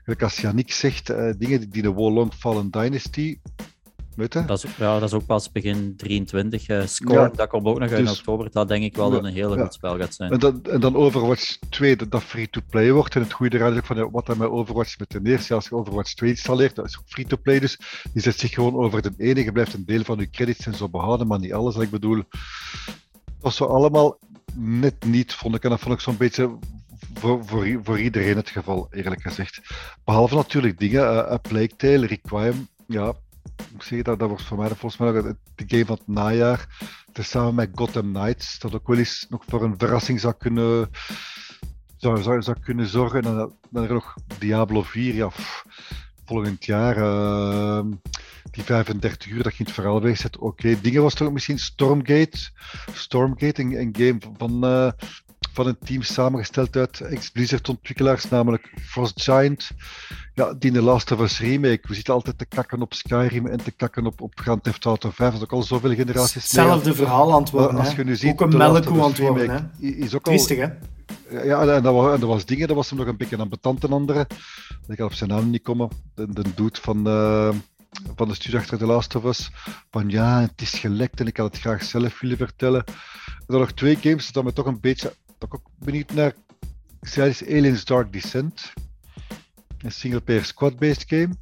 [0.02, 3.38] gelijk als Yannick zegt, uh, dingen die de Wolong Fallen Dynasty.
[4.18, 4.44] Weet je?
[4.44, 6.68] Dat is, ja, dat is ook pas begin 23.
[6.68, 8.50] Uh, Score, ja, dat komt ook nog uit dus, oktober.
[8.50, 9.62] Dat denk ik wel dat een heel ja.
[9.62, 10.32] goed spel gaat zijn.
[10.32, 13.14] En dan, en dan Overwatch 2, dat, dat free-to-play wordt.
[13.14, 16.14] En het goede is van wat dan met Overwatch met de eerste, als je Overwatch
[16.14, 17.58] 2 installeert, dat is ook free-to-play.
[17.58, 17.78] Dus
[18.12, 19.44] die zet zich gewoon over de ene.
[19.44, 21.76] Je blijft een deel van je credits en zo behouden, maar niet alles.
[21.76, 24.18] Ik bedoel, dat was zo allemaal
[24.54, 25.64] net niet, vond ik.
[25.64, 26.58] En dat vond ik zo'n beetje
[27.14, 27.44] voor,
[27.82, 29.60] voor, iedereen het geval, eerlijk gezegd.
[30.04, 33.14] Behalve natuurlijk dingen, uh, Plague Tale, Requiem, ja,
[33.74, 35.12] ik zeg dat, dat was voor mij volgens mij
[35.54, 36.66] de game van het najaar.
[37.20, 40.90] Samen met Gotham Knights, dat ook wel eens nog voor een verrassing zou kunnen,
[41.96, 43.22] zou, zou, zou kunnen zorgen.
[43.22, 45.30] En dan, dan er nog Diablo 4, ja,
[46.24, 46.96] volgend jaar.
[46.96, 47.84] Uh,
[48.50, 50.46] die 35 uur dat je in het verhaal wegzet, oké.
[50.46, 50.80] Okay.
[50.80, 52.50] Dingen was toch misschien Stormgate.
[52.92, 54.90] Stormgate, een, een game van, uh,
[55.52, 59.70] van een team samengesteld uit ex-Blizzard ontwikkelaars, namelijk Frost Giant.
[60.34, 61.80] Ja, die in de Last of Us remake.
[61.82, 65.10] We zitten altijd te kakken op Skyrim en te kakken op, op Grand Theft Auto
[65.10, 65.30] 5.
[65.30, 68.56] Dat is ook al zoveel generaties Hetzelfde verhaal antwoorden, Als je nu ziet, ook een
[68.56, 69.70] melkkoe antwoorden?
[69.78, 70.66] Is ook al, hè?
[71.30, 73.48] Ja, en dat, was, en dat was dingen, dat was hem nog een beetje aan
[73.48, 74.26] betant en andere.
[74.88, 75.88] Ik kan op zijn naam niet komen.
[76.14, 77.08] De, de dude van...
[77.08, 77.48] Uh,
[78.16, 79.50] van de studie achter The Last of Us.
[79.90, 82.84] Van ja, het is gelekt en ik had het graag zelf willen vertellen.
[82.86, 86.34] Er zijn nog twee games dat me toch een beetje dat ik ook benieuwd naar.
[87.00, 88.72] is Aliens Dark Descent.
[89.78, 91.34] Een single-player squad-based game.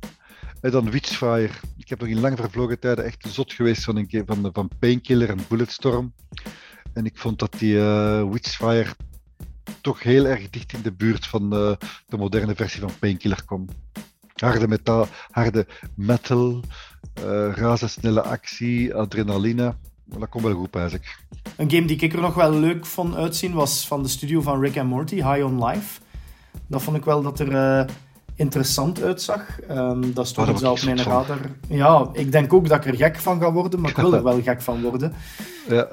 [0.61, 1.53] En dan Witchfire.
[1.77, 5.29] Ik heb nog in lang vervlogen tijden echt zot geweest van, een, van, van Painkiller
[5.29, 6.13] en Bulletstorm.
[6.93, 8.95] En ik vond dat die uh, Witchfire
[9.81, 13.69] toch heel erg dicht in de buurt van uh, de moderne versie van Painkiller kwam.
[14.37, 16.61] Harde, metaal, harde metal,
[17.25, 19.75] uh, razendsnelle actie, adrenaline.
[20.05, 21.19] Dat komt wel goed, eigenlijk.
[21.57, 24.61] Een game die ik er nog wel leuk vond uitzien was van de studio van
[24.61, 26.01] Rick and Morty, High on Life.
[26.67, 27.85] Dat vond ik wel dat er uh,
[28.35, 29.61] interessant uitzag.
[29.71, 31.41] Um, dat stond oh, zelf mijn radar.
[31.69, 34.23] Ja, ik denk ook dat ik er gek van ga worden, maar ik wil er
[34.33, 35.13] wel gek van worden.
[35.69, 35.89] Ja.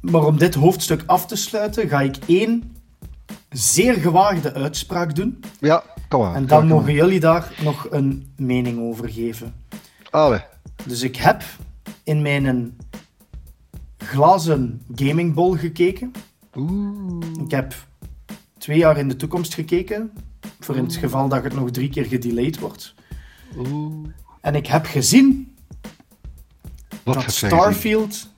[0.00, 2.76] Maar om dit hoofdstuk af te sluiten, ga ik één
[3.50, 5.44] zeer gewaagde uitspraak doen.
[5.60, 6.34] Ja, kom.
[6.34, 9.54] En dan mogen jullie daar nog een mening over geven.
[10.10, 10.40] Allee.
[10.86, 11.42] Dus ik heb
[12.02, 12.76] in mijn
[13.98, 16.12] glazen gamingbol gekeken.
[16.56, 17.26] Oeh.
[17.44, 17.74] Ik heb
[18.58, 20.12] twee jaar in de toekomst gekeken.
[20.60, 22.94] Voor in het geval dat het nog drie keer gedelayed wordt.
[23.56, 24.08] Oeh.
[24.40, 25.56] En ik heb gezien
[27.04, 28.28] Wat dat Starfield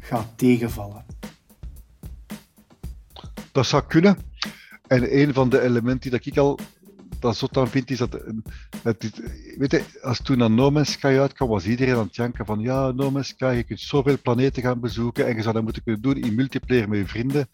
[0.00, 1.04] gaat tegenvallen.
[3.52, 4.18] Dat zou kunnen.
[4.86, 6.58] En een van de elementen die ik al
[7.20, 8.10] dat zot aan vind, is dat,
[8.98, 9.22] dit,
[9.58, 12.60] weet je, als toen aan No Man's Sky uitkwam, was iedereen aan het janken van
[12.60, 15.82] ja, No Man's Sky, je kunt zoveel planeten gaan bezoeken en je zou dat moeten
[15.82, 17.48] kunnen doen in multiplayer met je vrienden.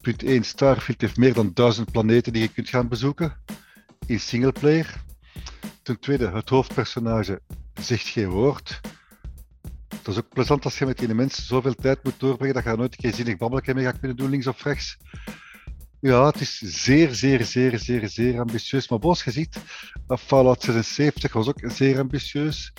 [0.00, 3.36] Punt 1, Starfield heeft meer dan duizend planeten die je kunt gaan bezoeken
[4.06, 5.04] in singleplayer.
[5.82, 7.40] Ten tweede, het hoofdpersonage
[7.80, 8.80] zegt geen woord.
[9.88, 12.76] Dat is ook plezant als je met die mensen zoveel tijd moet doorbrengen dat je
[12.76, 14.96] nooit een zinnig babbelken mee gaat kunnen doen, links of rechts.
[16.00, 18.88] Ja, het is zeer, zeer, zeer, zeer, zeer ambitieus.
[18.88, 19.48] Maar boos gezien,
[20.08, 22.72] Fallout 76 was ook zeer ambitieus.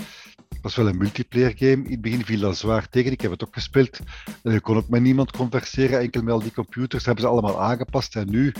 [0.49, 1.84] Het was wel een multiplayer game.
[1.84, 3.12] In het begin viel dat zwaar tegen.
[3.12, 3.99] Ik heb het ook gespeeld.
[4.43, 7.05] Je kon ook met niemand converseren, enkel met al die computers.
[7.05, 8.15] hebben ze allemaal aangepast.
[8.15, 8.53] En nu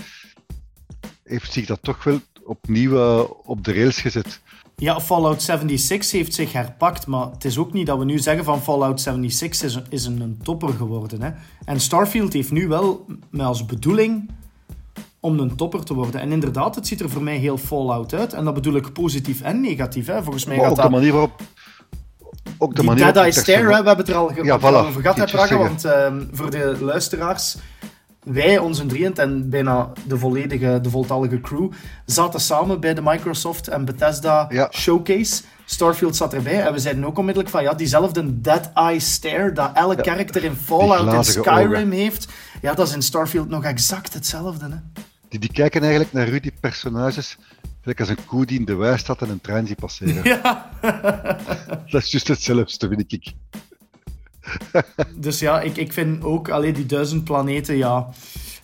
[1.22, 4.40] heeft zich dat toch wel opnieuw uh, op de rails gezet.
[4.76, 8.44] Ja, Fallout 76 heeft zich herpakt, maar het is ook niet dat we nu zeggen
[8.44, 11.22] van Fallout 76 is een, is een topper geworden.
[11.22, 11.30] Hè?
[11.64, 14.30] En Starfield heeft nu wel met als bedoeling
[15.20, 16.20] om een topper te worden.
[16.20, 18.32] En inderdaad, het ziet er voor mij heel Fallout uit.
[18.32, 20.06] En dat bedoel ik positief en negatief.
[20.06, 20.22] Hè.
[20.22, 20.90] Volgens mij maar gaat ook dat...
[20.90, 21.40] de manier waarop...
[22.58, 24.62] Ook de Die manier Dead Eye Stare, we hebben het er al Ja, voilà.
[24.62, 27.56] al over gehad, hè, Praga, want ehm, voor de luisteraars,
[28.24, 31.70] wij, onze drieën en bijna de volledige, de voltallige crew,
[32.04, 34.68] zaten samen bij de Microsoft en Bethesda Ja.
[34.72, 35.42] Showcase.
[35.64, 39.70] Starfield zat erbij en we zeiden ook onmiddellijk van ja, diezelfde Dead Eye Stare dat
[39.74, 40.02] elk Ja.
[40.02, 41.90] karakter in Fallout en Skyrim ogen.
[41.90, 42.28] heeft,
[42.62, 44.64] ja, dat is in Starfield nog exact hetzelfde.
[44.68, 45.02] Hè?
[45.30, 47.38] Die, die kijken eigenlijk naar Rudy personages
[47.80, 50.24] gelijk als een koe die in de wei staat en een trein ziet passeren.
[50.24, 50.70] Ja.
[51.90, 53.32] Dat is juist hetzelfde, vind ik.
[55.16, 58.08] Dus ja, ik, ik vind ook alleen die duizend planeten, ja.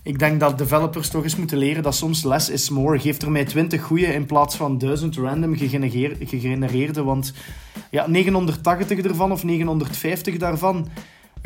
[0.02, 2.98] Ik denk dat developers toch eens moeten leren dat soms less is more.
[2.98, 7.02] Geef er mij 20 goede in plaats van 1000 random gegenereer- gegenereerde.
[7.02, 7.32] Want
[7.90, 10.88] ja, 980 ervan of 950 daarvan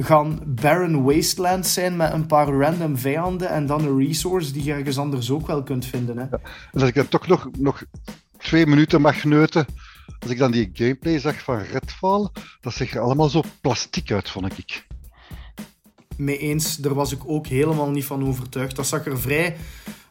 [0.04, 4.72] gaan barren wastelands zijn met een paar random vijanden en dan een resource die je
[4.72, 6.18] ergens anders ook wel kunt vinden.
[6.18, 6.22] Hè.
[6.22, 6.40] En
[6.72, 7.82] als ik dan toch nog, nog
[8.38, 9.66] twee minuten mag neuten,
[10.18, 12.28] als ik dan die gameplay zag van Redfall,
[12.60, 14.86] dat zag er allemaal zo plastiek uit, vond ik.
[16.16, 18.76] Mee eens, daar was ik ook helemaal niet van overtuigd.
[18.76, 19.56] Dat zag er vrij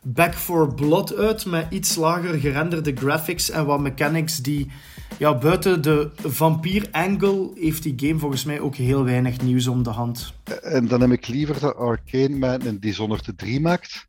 [0.02, 4.72] Back for Blood uit, met iets lager gerenderde graphics en wat mechanics die...
[5.18, 9.90] Ja, buiten de vampier-angle heeft die game volgens mij ook heel weinig nieuws om de
[9.90, 10.34] hand.
[10.62, 14.06] En dan heb ik liever dat Arcane mij een Dishonored 3 maakt,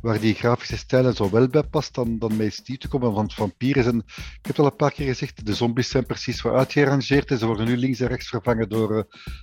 [0.00, 3.12] waar die grafische stijl en zo wel bij past, dan, dan met Steve te komen.
[3.12, 6.42] Want vampieren zijn, ik heb het al een paar keer gezegd, de zombies zijn precies
[6.42, 9.02] wat uitgerangeerd en ze worden nu links en rechts vervangen door, eh,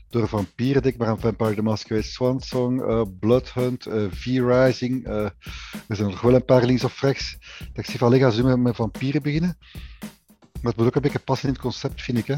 [0.10, 0.82] door vampieren.
[0.82, 5.08] Denk maar aan Vampire the Masquerade Swan Song, eh, Bloodhunt, eh, V-Rising.
[5.08, 7.38] er zijn nog wel een paar links of rechts.
[7.60, 9.58] Dat ik zie van, gaan ze met vampieren beginnen?
[10.62, 12.28] Maar het moet ook een beetje passen in het concept, vind ik.
[12.28, 12.36] Hè?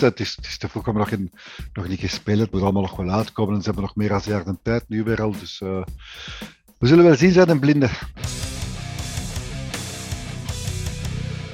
[0.00, 1.32] Het, is, te vroeg, hebben nog, in,
[1.72, 2.38] nog niet gespeeld.
[2.38, 3.54] Het moet allemaal nog wel uitkomen.
[3.54, 5.30] En ze hebben nog meer dan een jaar de tijd nu weer al.
[5.30, 5.82] Dus eh,
[6.78, 7.90] we zullen wel zien, zijn een blinde.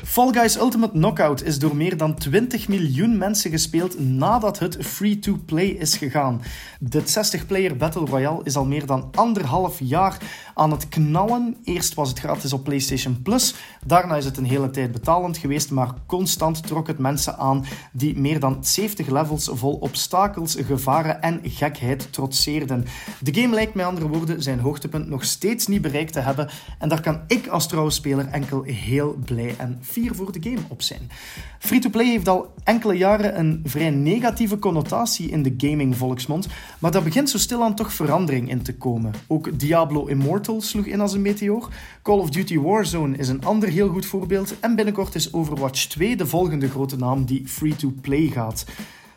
[0.09, 5.66] Fall Guys Ultimate Knockout is door meer dan 20 miljoen mensen gespeeld nadat het free-to-play
[5.66, 6.42] is gegaan.
[6.81, 10.18] Dit 60-player Battle Royale is al meer dan anderhalf jaar
[10.55, 11.57] aan het knallen.
[11.64, 13.55] Eerst was het gratis op PlayStation Plus,
[13.87, 18.18] daarna is het een hele tijd betalend geweest, maar constant trok het mensen aan die
[18.18, 22.85] meer dan 70 levels vol obstakels, gevaren en gekheid trotseerden.
[23.21, 26.88] De game lijkt met andere woorden zijn hoogtepunt nog steeds niet bereikt te hebben en
[26.88, 30.63] daar kan ik als trouwe speler enkel heel blij en fier 4 voor de game
[30.69, 31.11] op zijn.
[31.59, 36.47] Free-to-play heeft al enkele jaren een vrij negatieve connotatie in de gaming-volksmond,
[36.79, 39.13] maar daar begint zo stilaan toch verandering in te komen.
[39.27, 41.69] Ook Diablo Immortal sloeg in als een meteoor,
[42.03, 46.17] Call of Duty Warzone is een ander heel goed voorbeeld en binnenkort is Overwatch 2
[46.17, 48.65] de volgende grote naam die free-to-play gaat.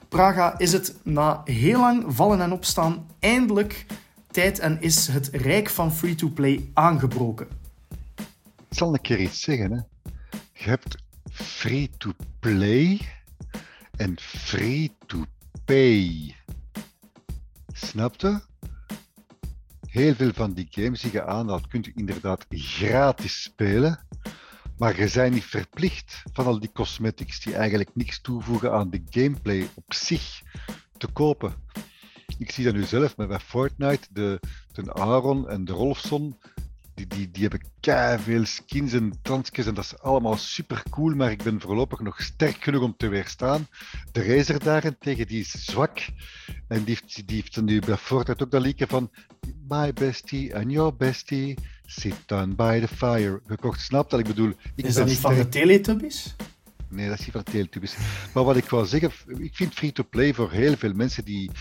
[0.09, 3.85] Praga is het na heel lang vallen en opstaan eindelijk
[4.31, 7.47] tijd en is het rijk van free-to-play aangebroken.
[8.69, 9.71] Ik zal een keer iets zeggen.
[9.71, 9.90] Hè.
[10.63, 10.95] Je hebt
[11.31, 13.01] free-to-play
[13.97, 15.65] en free-to-pay.
[17.73, 18.41] Snapte?
[19.87, 24.05] Heel veel van die games die je aanhaalt, kunt je inderdaad gratis spelen.
[24.77, 29.01] Maar je bent niet verplicht van al die cosmetics die eigenlijk niks toevoegen aan de
[29.09, 30.41] gameplay op zich
[30.97, 31.53] te kopen.
[32.37, 34.39] Ik zie dat nu zelf met bij Fortnite, de,
[34.71, 36.37] de Aaron en de Rolfson,
[37.07, 41.31] die, die, die hebben veel skins en dansjes en dat is allemaal super cool, maar
[41.31, 43.67] ik ben voorlopig nog sterk genoeg om te weerstaan.
[44.11, 45.99] De Razer daarentegen, die is zwak
[46.67, 49.11] en die heeft, die heeft nu bij Fortnite ook dat liedje van
[49.69, 53.81] My bestie and your bestie sit down by the fire gekocht.
[53.81, 54.53] Snap dat ik bedoel?
[54.75, 56.35] Ik is dat niet van de Teletubbies?
[56.87, 57.95] Nee, dat is niet van Teletubbies.
[58.33, 61.51] Maar wat ik wil zeggen, ik vind free-to-play voor heel veel mensen die...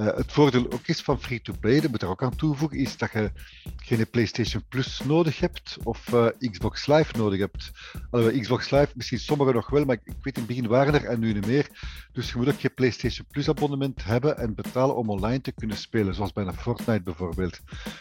[0.00, 3.12] Uh, het voordeel ook is van free-to-play, dat moet er ook aan toevoegen, is dat
[3.12, 3.30] je
[3.76, 7.70] geen PlayStation Plus nodig hebt of uh, Xbox Live nodig hebt.
[8.10, 11.04] Allee, Xbox Live, misschien sommigen nog wel, maar ik, weet in het begin waren er
[11.04, 11.66] en nu niet meer.
[12.12, 15.76] Dus je moet ook je PlayStation Plus abonnement hebben en betalen om online te kunnen
[15.76, 17.60] spelen, zoals bij een Fortnite bijvoorbeeld.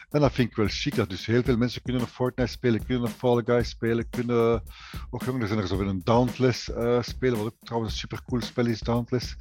[0.10, 3.04] En dat vind ik wel chic, dus heel veel mensen kunnen een Fortnite spelen, kunnen
[3.04, 4.64] een Fall Guys spelen, kunnen...
[5.10, 8.42] Och, er zijn er zoveel een Dauntless uh, spelen, wat ook trouwens een super cool
[8.42, 9.36] spel is, Dauntless.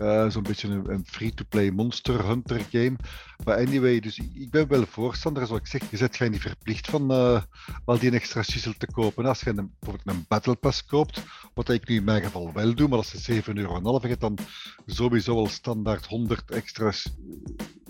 [0.00, 2.96] Uh, Zo'n beetje een, free-to-play monster hunter game.
[3.44, 6.90] Maar anyway, dus ik ben wel voorstander, zoals ik zeg, je zet geen niet verplicht
[6.90, 7.42] van uh,
[7.84, 9.26] al die extra shizzle te kopen.
[9.26, 11.22] Als je een, bijvoorbeeld een Battle Pass koopt,
[11.54, 14.38] wat ik nu in mijn geval wel doe, maar als je 7 euro hebt, dan
[14.86, 16.92] sowieso al standaard 100 extra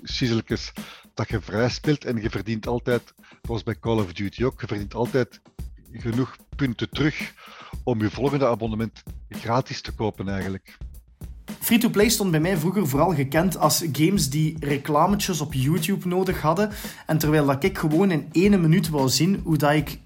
[0.04, 0.72] shizzeltjes
[1.14, 4.66] dat je vrij speelt en je verdient altijd, zoals bij Call of Duty ook, je
[4.66, 5.40] verdient altijd
[5.92, 7.32] genoeg punten terug
[7.84, 10.76] om je volgende abonnement gratis te kopen eigenlijk.
[11.58, 16.70] Free-to-play stond bij mij vroeger vooral gekend als games die reclametjes op YouTube nodig hadden.
[17.06, 19.98] En terwijl dat ik gewoon in één minuut wou zien hoe dat ik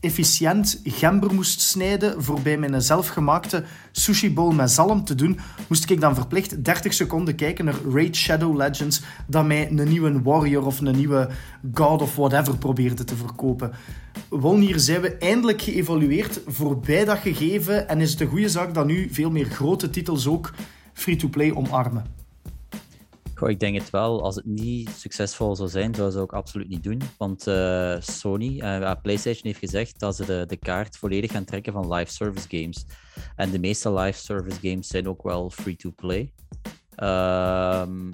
[0.00, 5.90] efficiënt gember moest snijden voor bij mijn zelfgemaakte sushi bowl met zalm te doen, moest
[5.90, 10.66] ik dan verplicht 30 seconden kijken naar Raid Shadow Legends dat mij een nieuwe warrior
[10.66, 11.28] of een nieuwe
[11.74, 13.72] god of whatever probeerde te verkopen.
[14.28, 18.86] Wolnier zijn we eindelijk geëvolueerd voorbij dat gegeven en is het een goede zaak dat
[18.86, 20.54] nu veel meer grote titels ook
[20.92, 22.27] free-to-play omarmen.
[23.38, 24.22] Goh, ik denk het wel.
[24.22, 27.00] Als het niet succesvol zou zijn, zou ze ook absoluut niet doen.
[27.18, 31.72] Want uh, Sony, uh, PlayStation heeft gezegd dat ze de, de kaart volledig gaan trekken
[31.72, 32.84] van live service games.
[33.36, 36.18] En de meeste live service games zijn ook wel free-to-play.
[36.18, 36.72] Ehm,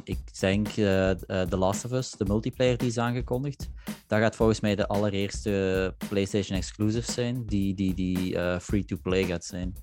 [0.05, 3.71] ik denk uh, The Last of Us, de multiplayer die is aangekondigd.
[4.07, 9.45] Dat gaat volgens mij de allereerste PlayStation exclusive zijn, die, die, die uh, free-to-play gaat
[9.45, 9.75] zijn.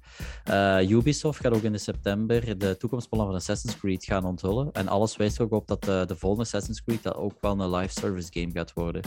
[0.89, 4.71] Ubisoft gaat ook in de september de toekomstplannen van Assassin's Creed gaan onthullen.
[4.71, 7.99] En alles wijst ook op dat de volgende Assassin's Creed dat ook wel een live
[7.99, 9.01] service game gaat worden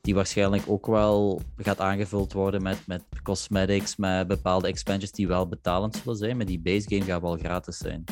[0.00, 5.48] die waarschijnlijk ook wel gaat aangevuld worden met, met cosmetics, met bepaalde expansions die wel
[5.48, 8.04] betalend zullen zijn, maar die base game gaat wel gratis zijn.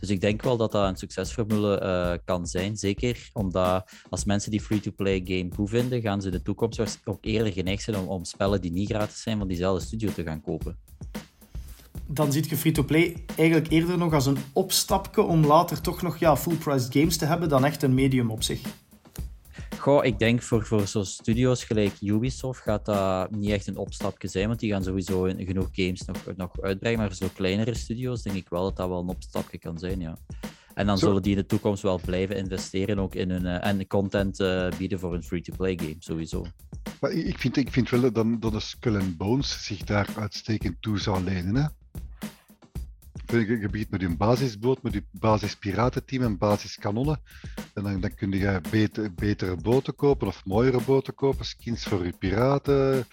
[0.00, 2.76] Dus ik denk wel dat dat een succesformule uh, kan zijn.
[2.76, 7.24] Zeker omdat als mensen die free-to-play game goed vinden, gaan ze in de toekomst ook
[7.24, 10.42] eerder geneigd zijn om, om spellen die niet gratis zijn van diezelfde studio te gaan
[10.42, 10.78] kopen.
[12.06, 16.36] Dan ziet je free-to-play eigenlijk eerder nog als een opstapje om later toch nog ja,
[16.36, 18.60] full-priced games te hebben dan echt een medium op zich.
[19.86, 24.28] Goh, ik denk voor, voor zo'n studio's gelijk Ubisoft gaat dat niet echt een opstapje
[24.28, 26.98] zijn, want die gaan sowieso genoeg games nog, nog uitbrengen.
[26.98, 30.00] Maar voor zo'n kleinere studio's denk ik wel dat dat wel een opstapje kan zijn,
[30.00, 30.18] ja.
[30.74, 33.86] En dan zullen die in de toekomst wel blijven investeren ook in hun, uh, en
[33.86, 36.46] content uh, bieden voor een free-to-play game, sowieso.
[37.00, 40.98] Maar ik vind, ik vind wel dat, dat Skull and Bones zich daar uitstekend toe
[40.98, 41.54] zou lenen.
[41.54, 41.66] Hè?
[43.30, 47.20] Je begint met je basisboot, met je basispiratenteam en basiskanonnen.
[47.74, 51.44] En dan, dan kun je beter, betere boten kopen of mooiere boten kopen.
[51.44, 53.06] Skins voor je piraten,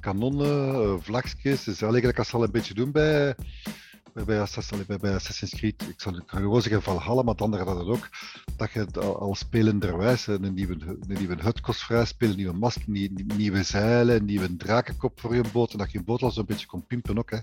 [0.00, 1.64] kanonnen, uh, vlagjes.
[1.64, 3.34] Dus eigenlijk als ze al een beetje doen bij,
[4.24, 5.82] bij, Assassin's, bij, Assassin's Creed.
[5.88, 8.08] Ik zal het gewoon zeggen Valhalla, maar andere dat het ook.
[8.56, 13.62] Dat je al, al spelenderwijs een nieuwe, nieuwe hut kost vrij spelen, nieuwe mast, nieuwe
[13.62, 15.72] zeilen, nieuwe drakenkop voor je boot.
[15.72, 17.30] En dat je je boot al zo'n beetje kon pimpen ook.
[17.30, 17.38] Hè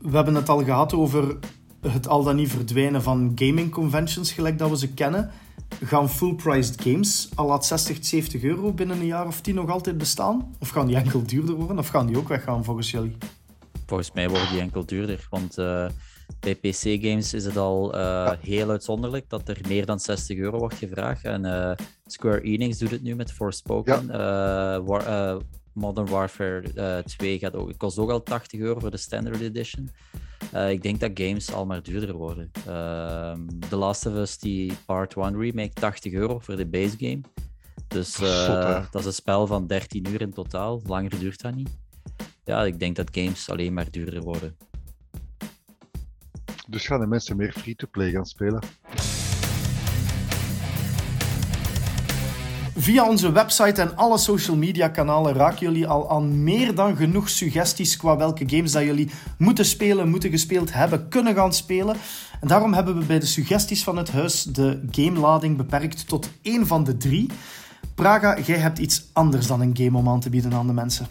[0.00, 1.38] we hebben het al gehad over
[1.80, 5.30] het al dan niet verdwijnen van gaming conventions, gelijk dat we ze kennen.
[5.84, 9.98] Gaan full-priced games al laat 60, 70 euro binnen een jaar of tien nog altijd
[9.98, 10.54] bestaan?
[10.58, 11.78] Of gaan die enkel duurder worden?
[11.78, 13.16] Of gaan die ook weggaan volgens jullie?
[13.86, 15.86] Volgens mij worden die enkel duurder, want uh,
[16.40, 20.74] bij PC-games is het al uh, heel uitzonderlijk dat er meer dan 60 euro wordt
[20.74, 21.24] gevraagd.
[21.24, 21.72] En uh,
[22.06, 24.06] Square Enix doet het nu met Forspoken.
[24.06, 24.82] Ja.
[24.82, 25.40] War,
[25.72, 29.90] Modern Warfare 2 gaat ook, kost ook al 80 euro voor de Standard Edition.
[30.68, 32.50] ik denk dat games al maar duurder worden.
[32.66, 37.20] Ehm, The Last of Us, die Part 1 remake, 80 euro voor de base game.
[37.88, 38.16] Dus
[38.90, 40.80] dat is een spel van 13 uur in totaal.
[40.86, 41.78] Langer duurt dat niet
[42.50, 44.56] ja, ik denk dat games alleen maar duurder worden.
[46.68, 48.62] Dus gaan de mensen meer free-to-play gaan spelen?
[52.76, 57.28] Via onze website en alle social media kanalen raken jullie al aan meer dan genoeg
[57.28, 61.96] suggesties qua welke games dat jullie moeten spelen, moeten gespeeld hebben, kunnen gaan spelen.
[62.40, 66.66] En daarom hebben we bij de suggesties van het huis de gamelading beperkt tot één
[66.66, 67.30] van de drie.
[67.94, 71.06] Praga, jij hebt iets anders dan een game om aan te bieden aan de mensen.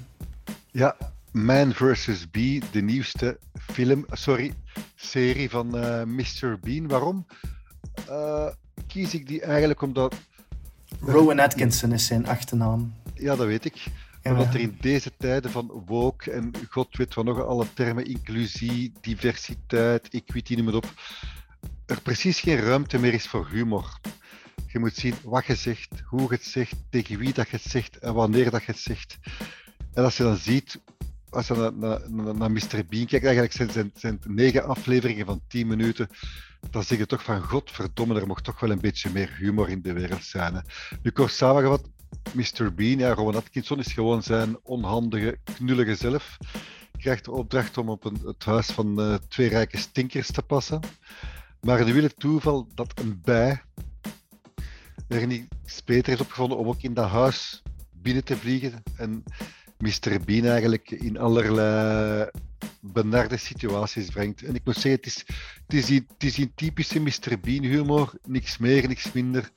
[0.71, 0.95] Ja,
[1.31, 2.31] man vs.
[2.31, 3.39] Bee, de nieuwste
[3.71, 4.53] film, sorry,
[4.95, 6.59] serie van uh, Mr.
[6.61, 6.87] Bean.
[6.87, 7.25] Waarom
[8.09, 8.47] uh,
[8.87, 10.15] kies ik die eigenlijk omdat...
[11.01, 12.93] Rowan Atkinson is zijn achternaam.
[13.13, 13.75] Ja, dat weet ik.
[14.21, 14.31] Ja.
[14.31, 18.93] Omdat er in deze tijden van woke en god weet wat nog alle termen, inclusie,
[19.01, 20.93] diversiteit, equity, noem het op,
[21.85, 23.99] er precies geen ruimte meer is voor humor.
[24.67, 27.71] Je moet zien wat je zegt, hoe je het zegt, tegen wie dat je het
[27.71, 29.17] zegt en wanneer dat je het zegt.
[29.93, 30.79] En als je dan ziet
[31.29, 31.71] als je
[32.35, 32.85] naar, Mr.
[32.89, 36.09] Bean kijkt, eigenlijk zijn, zijn, zijn negen afleveringen van 10 minuten.
[36.69, 39.81] Dan zeg je toch van godverdomme, er mocht toch wel een beetje meer humor in
[39.81, 40.53] de wereld zijn.
[40.53, 40.61] Hè.
[41.01, 41.89] Nu kort samengevat,
[42.33, 42.73] Mr.
[42.73, 46.37] Bean, ja, Rowan Atkinson is gewoon zijn onhandige, knullige zelf.
[46.97, 50.79] Krijgt de opdracht om op een, het huis van uh, twee rijke stinkers te passen.
[51.61, 53.61] Maar nu wil het toeval dat een bij
[55.07, 55.47] er niet
[55.85, 57.61] beter heeft opgevonden om ook in dat huis
[57.91, 58.83] binnen te vliegen.
[58.95, 59.23] En
[59.79, 60.19] Mr.
[60.25, 62.29] Bean eigenlijk in allerlei
[62.79, 64.43] benarde situaties brengt.
[64.43, 65.23] En ik moet zeggen, het is,
[65.67, 67.39] het is, typische Mr.
[67.41, 69.51] Bean humor, niks meer, niks minder.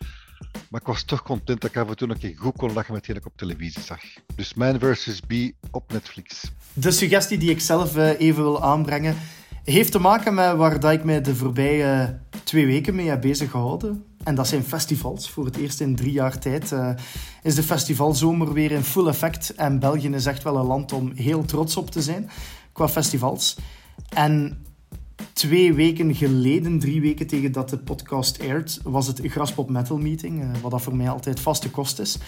[0.68, 2.94] Maar ik was toch content dat ik af en toe een keer goed kon lachen
[2.94, 4.00] met ik op televisie zag.
[4.34, 5.20] Dus Man vs.
[5.20, 5.32] B
[5.70, 6.52] op Netflix.
[6.72, 9.16] De suggestie die ik zelf eh, even wil aanbrengen,
[9.64, 13.50] heeft te maken met waar dat ik mij de voorbije twee weken mee heb bezig
[13.50, 14.04] gehouden.
[14.24, 15.30] En dat zijn festivals.
[15.30, 16.90] Voor het eerst in drie jaar tijd uh,
[17.42, 19.54] is de festivalzomer weer in full effect.
[19.54, 22.30] En België is echt wel een land om heel trots op te zijn
[22.72, 23.56] qua festivals.
[24.08, 24.64] En
[25.32, 30.42] twee weken geleden, drie weken tegen dat de podcast aired, was het Graspop Metal Meeting,
[30.42, 32.18] eh, wat dat voor mij altijd vaste kost is.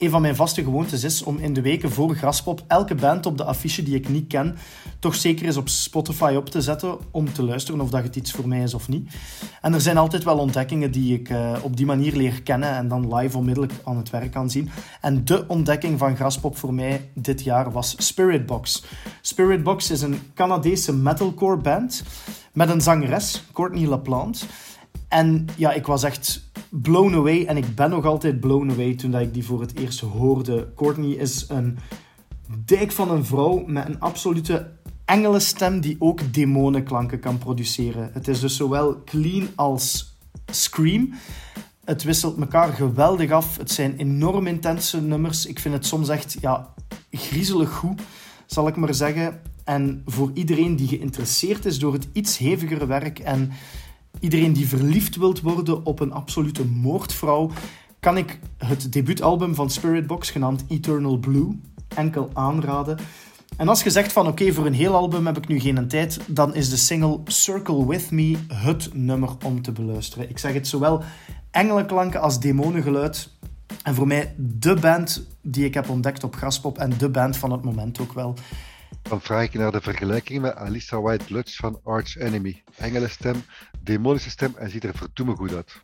[0.00, 3.36] Een van mijn vaste gewoontes is om in de weken voor Graspop elke band op
[3.36, 4.56] de affiche die ik niet ken,
[4.98, 8.32] toch zeker eens op Spotify op te zetten om te luisteren of dat het iets
[8.32, 9.14] voor mij is of niet.
[9.60, 12.88] En er zijn altijd wel ontdekkingen die ik uh, op die manier leer kennen en
[12.88, 14.70] dan live onmiddellijk aan het werk kan zien.
[15.00, 18.84] En de ontdekking van Graspop voor mij dit jaar was Spiritbox.
[19.20, 22.02] Spiritbox is een Canadese metalcore band
[22.52, 24.46] met een zangeres, Courtney LaPlante.
[25.08, 27.44] En ja, ik was echt blown away.
[27.44, 30.72] En ik ben nog altijd blown away toen ik die voor het eerst hoorde.
[30.76, 31.78] Courtney is een
[32.64, 34.70] dijk van een vrouw met een absolute
[35.04, 38.10] engelenstem die ook demonenklanken kan produceren.
[38.12, 40.16] Het is dus zowel clean als
[40.46, 41.12] scream.
[41.84, 43.56] Het wisselt elkaar geweldig af.
[43.56, 45.46] Het zijn enorm intense nummers.
[45.46, 46.74] Ik vind het soms echt ja,
[47.10, 48.02] griezelig goed,
[48.46, 49.40] zal ik maar zeggen.
[49.64, 53.52] En voor iedereen die geïnteresseerd is door het iets hevigere werk en
[54.20, 57.50] iedereen die verliefd wilt worden op een absolute moordvrouw,
[58.00, 62.98] kan ik het debuutalbum van Spiritbox, genaamd Eternal Blue, enkel aanraden.
[63.56, 66.20] En als je zegt van oké, voor een heel album heb ik nu geen tijd,
[66.26, 70.30] dan is de single Circle With Me het nummer om te beluisteren.
[70.30, 71.02] Ik zeg het zowel
[71.50, 73.30] engelenklanken als demonengeluid.
[73.82, 77.52] En voor mij de band die ik heb ontdekt op Graspop en de band van
[77.52, 78.34] het moment ook wel.
[79.02, 82.62] Dan vraag ik naar de vergelijking met Alissa White Lutz van Arch Enemy.
[82.76, 83.42] Engelenstem,
[83.82, 85.82] demonische stem en ziet er verdoemen goed uit.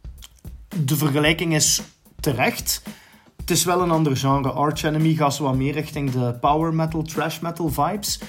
[0.85, 1.83] De vergelijking is
[2.21, 2.83] terecht.
[3.37, 4.51] Het is wel een ander genre.
[4.51, 8.21] Arch Enemy gaat zo wat meer richting de power metal, trash metal vibes.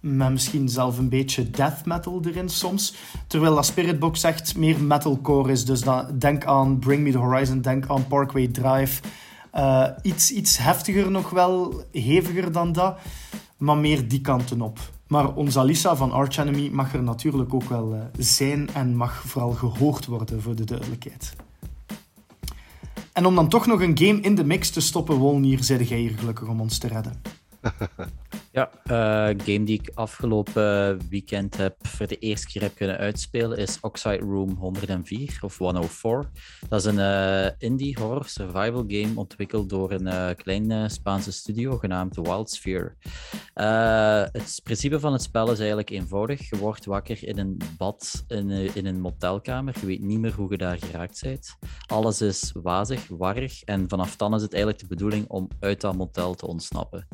[0.00, 2.94] Met misschien zelf een beetje death metal erin soms.
[3.26, 5.64] Terwijl dat Spiritbox echt meer metalcore is.
[5.64, 9.02] Dus dat, denk aan Bring Me The Horizon, denk aan Parkway Drive.
[9.54, 12.98] Uh, iets, iets heftiger nog wel, heviger dan dat
[13.56, 14.78] maar meer die kanten op.
[15.06, 19.22] Maar onze Alissa van Arch Enemy mag er natuurlijk ook wel uh, zijn en mag
[19.26, 21.36] vooral gehoord worden, voor de duidelijkheid.
[23.12, 25.98] En om dan toch nog een game in de mix te stoppen, Wolnier, zei jij
[25.98, 27.22] hier gelukkig om ons te redden.
[28.54, 33.58] Ja, uh, game die ik afgelopen weekend heb voor de eerste keer heb kunnen uitspelen
[33.58, 36.30] is Oxide Room 104 of 104.
[36.68, 41.78] Dat is een uh, indie horror survival game ontwikkeld door een uh, kleine Spaanse studio
[41.78, 42.94] genaamd Wild Sphere.
[44.32, 46.48] Het principe van het spel is eigenlijk eenvoudig.
[46.50, 49.74] Je wordt wakker in een bad, in, in een motelkamer.
[49.80, 51.56] Je weet niet meer hoe je daar geraakt bent.
[51.86, 53.62] Alles is wazig, warrig.
[53.62, 57.06] En vanaf dan is het eigenlijk de bedoeling om uit dat motel te ontsnappen.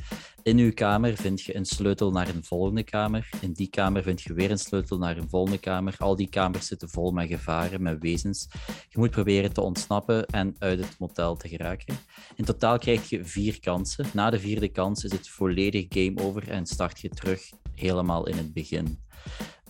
[0.43, 3.29] In uw kamer vind je een sleutel naar een volgende kamer.
[3.41, 5.95] In die kamer vind je weer een sleutel naar een volgende kamer.
[5.99, 8.49] Al die kamers zitten vol met gevaren, met wezens.
[8.89, 11.99] Je moet proberen te ontsnappen en uit het motel te geraken.
[12.37, 14.07] In totaal krijg je vier kansen.
[14.13, 18.37] Na de vierde kans is het volledig game over en start je terug helemaal in
[18.37, 18.99] het begin.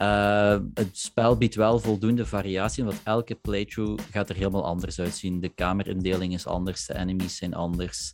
[0.03, 5.41] Uh, het spel biedt wel voldoende variatie, want elke playthrough gaat er helemaal anders uitzien.
[5.41, 8.13] De kamerindeling is anders, de enemies zijn anders.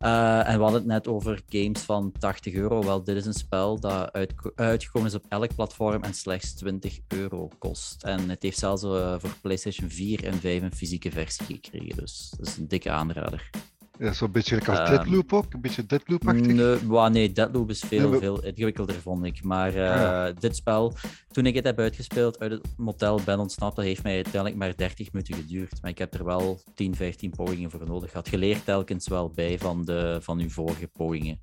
[0.00, 2.82] Uh, en we hadden het net over games van 80 euro.
[2.82, 6.98] Wel, dit is een spel dat uit, uitgekomen is op elk platform en slechts 20
[7.08, 8.02] euro kost.
[8.02, 12.32] En het heeft zelfs uh, voor PlayStation 4 en 5 een fysieke versie gekregen, dus
[12.36, 13.50] dat is een dikke aanrader.
[13.98, 16.46] Ja, zo'n beetje als uh, Deadloop ook, een beetje Deadloop-achtig.
[16.82, 19.42] Nee, nee, Deadloop is veel, nee, veel ingewikkelder, vond ik.
[19.42, 20.32] Maar ja.
[20.32, 20.94] dit spel,
[21.30, 24.76] toen ik het heb uitgespeeld uit het motel ben ontsnapt, dat heeft mij uiteindelijk maar
[24.76, 25.82] 30 minuten geduurd.
[25.82, 28.28] Maar ik heb er wel 10, 15 pogingen voor nodig gehad.
[28.28, 31.40] Je leert telkens wel bij van, de, van uw vorige pogingen.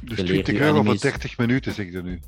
[0.00, 2.20] Dus 20 euro voor 30 minuten, zeg je nu?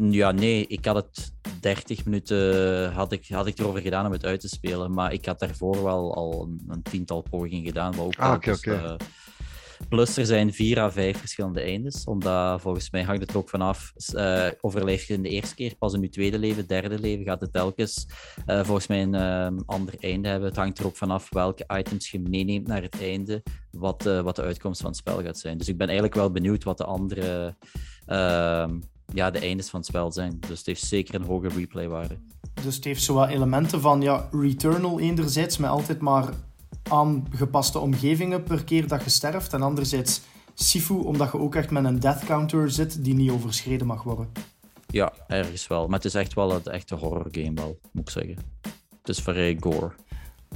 [0.00, 4.24] Ja, nee, ik had het 30 minuten had ik, had ik erover gedaan om het
[4.24, 4.92] uit te spelen.
[4.92, 7.96] Maar ik had daarvoor wel al een, een tiental pogingen gedaan.
[7.96, 8.84] Wat ook ah, okay, dus, okay.
[8.84, 8.94] Uh,
[9.88, 12.04] plus er zijn vier à vijf verschillende eindes.
[12.04, 13.92] Omdat volgens mij hangt het ook vanaf.
[14.14, 17.40] Uh, overleef je in de eerste keer, pas in je tweede leven, derde leven gaat
[17.40, 18.06] het telkens
[18.46, 19.14] uh, volgens mij een
[19.54, 20.48] uh, ander einde hebben.
[20.48, 23.42] Het hangt er ook vanaf welke items je meeneemt naar het einde.
[23.70, 25.58] Wat, wat de uitkomst van het spel gaat zijn.
[25.58, 27.56] Dus ik ben eigenlijk wel benieuwd wat de andere
[28.06, 28.78] ehm,
[29.14, 30.40] ja, de eindes van het spel zijn.
[30.48, 32.16] Dus het heeft zeker een hoge replaywaarde.
[32.62, 36.28] Dus het heeft zo wat elementen van ja, Returnal enerzijds, met altijd maar
[36.82, 39.52] aangepaste omgevingen per keer dat je sterft.
[39.52, 40.20] En anderzijds
[40.54, 44.28] Sifu, omdat je ook echt met een death counter zit die niet overschreden mag worden.
[44.86, 45.86] Ja, ergens wel.
[45.86, 48.36] Maar het is echt wel een echte horror game wel, moet ik zeggen.
[48.98, 49.92] Het is vrij gore.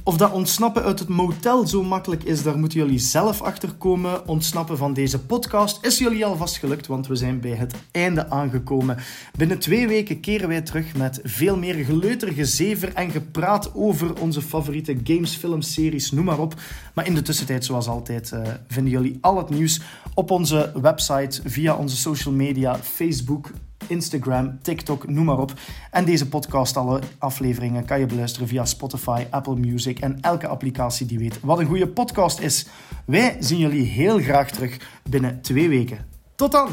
[0.05, 4.27] Of dat ontsnappen uit het motel zo makkelijk is, daar moeten jullie zelf achter komen.
[4.27, 8.97] Ontsnappen van deze podcast is jullie alvast gelukt, want we zijn bij het einde aangekomen.
[9.37, 14.41] Binnen twee weken keren wij terug met veel meer geleuter, gezever en gepraat over onze
[14.41, 16.53] favoriete games, films, series, noem maar op.
[16.93, 19.81] Maar in de tussentijd, zoals altijd, uh, vinden jullie al het nieuws
[20.13, 23.51] op onze website, via onze social media, Facebook,
[23.87, 25.53] Instagram, TikTok, noem maar op.
[25.91, 31.05] En deze podcast, alle afleveringen, kan je beluisteren via Spotify, Apple Music en elke applicatie
[31.05, 32.65] die weet wat een goede podcast is.
[33.05, 36.05] Wij zien jullie heel graag terug binnen twee weken.
[36.35, 36.69] Tot dan!